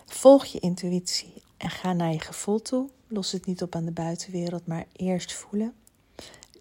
Volg 0.06 0.46
je 0.46 0.60
intuïtie 0.60 1.31
en 1.62 1.70
ga 1.70 1.94
naar 1.94 2.12
je 2.12 2.20
gevoel 2.20 2.62
toe. 2.62 2.90
Los 3.08 3.32
het 3.32 3.46
niet 3.46 3.62
op 3.62 3.76
aan 3.76 3.86
de 3.86 3.92
buitenwereld, 3.92 4.68
maar 4.68 4.86
eerst 4.96 5.34
voelen. 5.34 5.74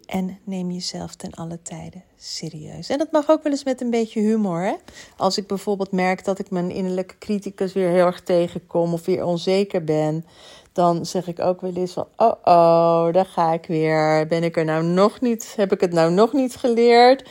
En 0.05 0.39
neem 0.43 0.71
jezelf 0.71 1.15
ten 1.15 1.31
alle 1.31 1.61
tijden 1.61 2.03
serieus. 2.17 2.89
En 2.89 2.97
dat 2.97 3.11
mag 3.11 3.29
ook 3.29 3.43
wel 3.43 3.51
eens 3.51 3.63
met 3.63 3.81
een 3.81 3.89
beetje 3.89 4.19
humor. 4.19 4.61
Hè? 4.61 4.73
Als 5.17 5.37
ik 5.37 5.47
bijvoorbeeld 5.47 5.91
merk 5.91 6.25
dat 6.25 6.39
ik 6.39 6.49
mijn 6.49 6.71
innerlijke 6.71 7.17
criticus 7.17 7.73
weer 7.73 7.89
heel 7.89 8.05
erg 8.05 8.21
tegenkom 8.21 8.93
of 8.93 9.05
weer 9.05 9.23
onzeker 9.23 9.83
ben, 9.83 10.25
dan 10.71 11.05
zeg 11.05 11.27
ik 11.27 11.39
ook 11.39 11.61
wel 11.61 11.73
eens 11.73 11.93
van: 11.93 12.07
oh 12.17 12.33
oh, 12.43 13.13
daar 13.13 13.25
ga 13.25 13.53
ik 13.53 13.65
weer. 13.65 14.27
Ben 14.27 14.43
ik 14.43 14.57
er 14.57 14.65
nou 14.65 14.83
nog 14.83 15.21
niet? 15.21 15.53
Heb 15.55 15.71
ik 15.71 15.81
het 15.81 15.93
nou 15.93 16.11
nog 16.11 16.33
niet 16.33 16.55
geleerd? 16.55 17.29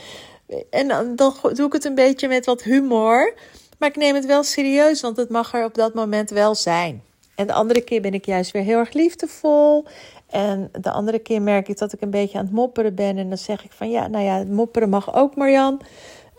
En 0.71 0.89
dan, 0.89 1.17
dan 1.17 1.35
doe 1.53 1.67
ik 1.67 1.73
het 1.73 1.85
een 1.85 1.95
beetje 1.95 2.29
met 2.29 2.47
wat 2.47 2.63
humor. 2.63 3.35
Maar 3.79 3.89
ik 3.89 3.97
neem 3.97 4.15
het 4.15 4.27
wel 4.27 4.43
serieus, 4.43 5.01
want 5.01 5.17
het 5.17 5.29
mag 5.29 5.55
er 5.55 5.65
op 5.65 5.75
dat 5.75 5.95
moment 5.95 6.31
wel 6.31 6.55
zijn. 6.55 7.03
En 7.41 7.47
de 7.47 7.53
andere 7.53 7.81
keer 7.81 8.01
ben 8.01 8.15
ik 8.15 8.25
juist 8.25 8.51
weer 8.51 8.63
heel 8.63 8.79
erg 8.79 8.93
liefdevol. 8.93 9.85
En 10.27 10.71
de 10.81 10.91
andere 10.91 11.19
keer 11.19 11.43
merk 11.43 11.69
ik 11.69 11.79
dat 11.79 11.93
ik 11.93 12.01
een 12.01 12.11
beetje 12.11 12.39
aan 12.39 12.45
het 12.45 12.55
mopperen 12.55 12.95
ben. 12.95 13.19
En 13.19 13.29
dan 13.29 13.39
zeg 13.39 13.65
ik 13.65 13.73
van 13.73 13.91
ja, 13.91 14.07
nou 14.07 14.25
ja, 14.25 14.45
mopperen 14.45 14.89
mag 14.89 15.15
ook, 15.15 15.37
Marjan. 15.37 15.81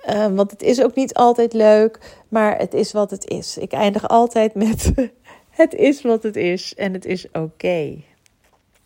Uh, 0.10 0.28
want 0.28 0.52
het 0.52 0.62
is 0.62 0.84
ook 0.84 0.96
niet 0.96 1.14
altijd 1.14 1.54
leuk, 1.54 2.00
maar 2.28 2.58
het 2.58 2.74
is 2.74 2.92
wat 2.92 3.12
het 3.12 3.28
is. 3.28 3.58
Ik 3.58 3.72
eindig 3.72 4.08
altijd 4.08 4.54
met 4.54 4.92
het 5.62 5.74
is 5.74 6.02
wat 6.02 6.24
het 6.24 6.36
is 6.36 6.76
en 6.76 6.94
het 6.94 7.06
is 7.06 7.32
oké. 7.32 7.96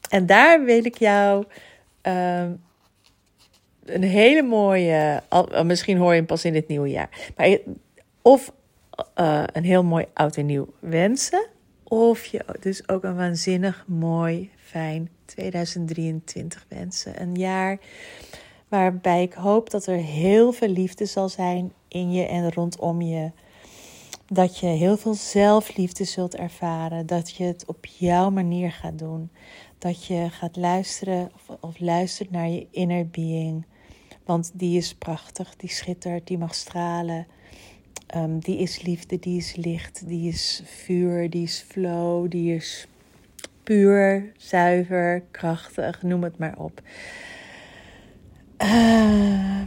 En 0.10 0.26
daar 0.26 0.64
wil 0.64 0.86
ik 0.86 0.98
jou 0.98 1.46
uh, 2.04 2.44
een 3.86 4.04
hele 4.04 4.42
mooie, 4.42 5.22
misschien 5.64 5.98
hoor 5.98 6.12
je 6.12 6.18
hem 6.18 6.26
pas 6.26 6.46
in 6.46 6.56
het 6.56 6.68
nieuwe 6.68 6.90
jaar. 6.90 7.32
Maar 7.36 7.58
of 8.22 8.52
uh, 9.20 9.44
een 9.54 9.64
heel 9.64 9.84
mooi 9.84 10.06
oud 10.14 10.38
en 10.38 10.46
nieuw 10.46 10.68
wensen. 10.80 11.54
Of 11.96 12.26
je 12.26 12.46
dus 12.60 12.90
ook 12.90 13.04
een 13.04 13.16
waanzinnig 13.16 13.86
mooi, 13.88 14.52
fijn 14.56 15.10
2023 15.26 16.66
wensen. 16.70 17.22
Een 17.22 17.36
jaar 17.36 17.80
waarbij 18.68 19.22
ik 19.22 19.34
hoop 19.34 19.70
dat 19.70 19.86
er 19.86 19.98
heel 19.98 20.52
veel 20.52 20.68
liefde 20.68 21.06
zal 21.06 21.30
zijn 21.30 21.74
in 21.88 22.12
je 22.12 22.26
en 22.26 22.52
rondom 22.52 23.02
je. 23.02 23.32
Dat 24.28 24.60
je 24.60 24.66
heel 24.66 24.98
veel 24.98 25.14
zelfliefde 25.14 26.04
zult 26.04 26.36
ervaren. 26.36 27.06
Dat 27.06 27.36
je 27.36 27.44
het 27.44 27.66
op 27.66 27.86
jouw 27.86 28.30
manier 28.30 28.72
gaat 28.72 29.00
doen. 29.00 29.30
Dat 29.78 30.06
je 30.06 30.28
gaat 30.30 30.56
luisteren 30.56 31.32
of, 31.34 31.58
of 31.60 31.80
luistert 31.80 32.32
naar 32.32 32.50
je 32.50 32.68
inner 32.72 33.08
being. 33.08 33.66
Want 34.26 34.52
die 34.54 34.78
is 34.78 34.96
prachtig, 34.96 35.56
die 35.56 35.70
schittert, 35.70 36.28
die 36.28 36.38
mag 36.38 36.56
stralen. 36.56 37.28
Um, 38.16 38.40
die 38.40 38.58
is 38.58 38.82
liefde, 38.82 39.20
die 39.20 39.38
is 39.38 39.56
licht, 39.56 40.08
die 40.08 40.28
is 40.28 40.62
vuur, 40.66 41.30
die 41.30 41.44
is 41.44 41.66
flow, 41.68 42.30
die 42.30 42.56
is 42.56 42.88
puur, 43.64 44.32
zuiver, 44.38 45.24
krachtig, 45.32 46.02
noem 46.02 46.24
het 46.24 46.38
maar 46.38 46.58
op. 46.58 46.82
Uh, 48.64 49.62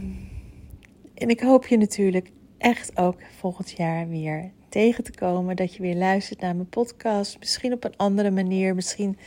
en 1.13 1.29
ik 1.29 1.39
hoop 1.39 1.67
je 1.67 1.77
natuurlijk 1.77 2.31
echt 2.57 2.97
ook 2.97 3.19
volgend 3.37 3.71
jaar 3.71 4.07
weer 4.07 4.51
tegen 4.69 5.03
te 5.03 5.11
komen. 5.11 5.55
Dat 5.55 5.75
je 5.75 5.81
weer 5.81 5.95
luistert 5.95 6.41
naar 6.41 6.55
mijn 6.55 6.69
podcast. 6.69 7.39
Misschien 7.39 7.73
op 7.73 7.83
een 7.83 7.97
andere 7.97 8.31
manier. 8.31 8.75
Misschien 8.75 9.17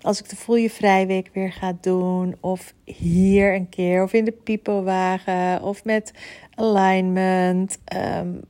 als 0.00 0.20
ik 0.20 0.28
de 0.28 0.36
Voel 0.36 0.56
Je 0.56 0.70
Vrijweek 0.70 1.30
weer 1.32 1.52
ga 1.52 1.76
doen. 1.80 2.36
Of 2.40 2.74
hier 2.84 3.54
een 3.54 3.68
keer. 3.68 4.02
Of 4.02 4.12
in 4.12 4.24
de 4.24 4.32
Pipo-wagen. 4.32 5.62
Of 5.62 5.84
met 5.84 6.12
alignment. 6.54 7.78
Um, 7.96 8.40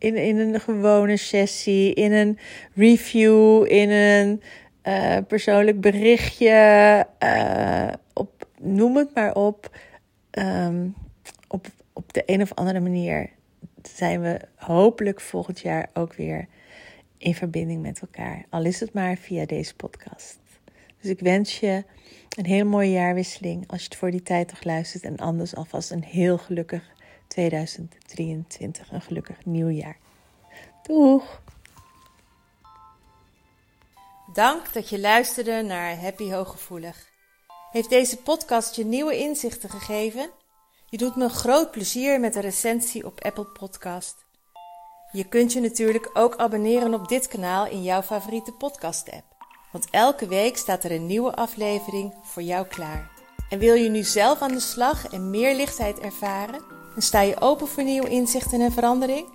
in, 0.00 0.16
in 0.16 0.38
een 0.38 0.60
gewone 0.60 1.16
sessie, 1.16 1.94
in 1.94 2.12
een 2.12 2.38
review, 2.74 3.64
in 3.72 3.90
een 3.90 4.42
uh, 4.84 5.16
persoonlijk 5.28 5.80
berichtje, 5.80 7.06
uh, 7.22 7.92
op, 8.12 8.46
noem 8.60 8.96
het 8.96 9.14
maar 9.14 9.34
op. 9.34 9.76
Um, 10.30 10.94
op, 11.48 11.66
op 11.92 12.12
de 12.12 12.22
een 12.26 12.42
of 12.42 12.54
andere 12.54 12.80
manier 12.80 13.30
zijn 13.82 14.20
we 14.20 14.40
hopelijk 14.54 15.20
volgend 15.20 15.60
jaar 15.60 15.90
ook 15.94 16.14
weer 16.14 16.46
in 17.18 17.34
verbinding 17.34 17.82
met 17.82 18.00
elkaar. 18.00 18.44
Al 18.48 18.64
is 18.64 18.80
het 18.80 18.92
maar 18.92 19.16
via 19.16 19.46
deze 19.46 19.74
podcast. 19.74 20.38
Dus 21.00 21.10
ik 21.10 21.20
wens 21.20 21.60
je 21.60 21.84
een 22.38 22.46
heel 22.46 22.66
mooie 22.66 22.90
jaarwisseling 22.90 23.64
als 23.66 23.80
je 23.80 23.84
het 23.84 23.96
voor 23.96 24.10
die 24.10 24.22
tijd 24.22 24.48
toch 24.48 24.64
luistert. 24.64 25.04
En 25.04 25.16
anders 25.16 25.54
alvast 25.54 25.90
een 25.90 26.04
heel 26.04 26.38
gelukkig 26.38 26.82
2023. 27.30 28.92
Een 28.92 29.00
gelukkig 29.00 29.44
nieuwjaar. 29.44 29.96
Doeg! 30.82 31.40
Dank 34.32 34.72
dat 34.72 34.88
je 34.88 35.00
luisterde 35.00 35.62
naar 35.62 36.00
Happy 36.00 36.30
Hooggevoelig. 36.30 37.08
Heeft 37.70 37.90
deze 37.90 38.16
podcast 38.16 38.76
je 38.76 38.84
nieuwe 38.84 39.16
inzichten 39.16 39.70
gegeven? 39.70 40.30
Je 40.88 40.96
doet 40.96 41.16
me 41.16 41.28
groot 41.28 41.70
plezier 41.70 42.20
met 42.20 42.34
een 42.34 42.42
recensie 42.42 43.06
op 43.06 43.24
Apple 43.24 43.44
Podcast. 43.46 44.24
Je 45.12 45.24
kunt 45.24 45.52
je 45.52 45.60
natuurlijk 45.60 46.10
ook 46.12 46.36
abonneren 46.36 46.94
op 46.94 47.08
dit 47.08 47.28
kanaal 47.28 47.66
in 47.66 47.82
jouw 47.82 48.02
favoriete 48.02 48.52
podcast-app. 48.52 49.24
Want 49.72 49.90
elke 49.90 50.26
week 50.26 50.56
staat 50.56 50.84
er 50.84 50.92
een 50.92 51.06
nieuwe 51.06 51.34
aflevering 51.34 52.14
voor 52.22 52.42
jou 52.42 52.66
klaar. 52.66 53.10
En 53.50 53.58
wil 53.58 53.74
je 53.74 53.88
nu 53.88 54.02
zelf 54.02 54.40
aan 54.40 54.52
de 54.52 54.60
slag 54.60 55.06
en 55.06 55.30
meer 55.30 55.54
lichtheid 55.54 55.98
ervaren? 55.98 56.79
Sta 57.02 57.20
je 57.20 57.40
open 57.40 57.68
voor 57.68 57.82
nieuwe 57.82 58.08
inzichten 58.08 58.60
en 58.60 58.72
verandering? 58.72 59.26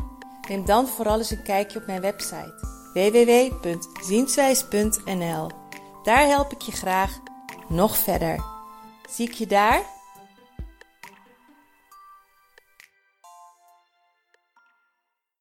Neem 0.47 0.65
dan 0.65 0.88
vooral 0.88 1.17
eens 1.17 1.32
een 1.32 1.43
kijkje 1.43 1.80
op 1.80 1.86
mijn 1.86 2.01
website 2.01 2.54
www.zienswijs.nl. 2.93 5.49
Daar 6.04 6.28
help 6.28 6.51
ik 6.51 6.62
je 6.62 6.71
graag 6.71 7.19
nog 7.67 7.97
verder. 7.97 8.43
Zie 9.10 9.28
ik 9.28 9.34
je 9.34 9.47
daar? 9.47 9.94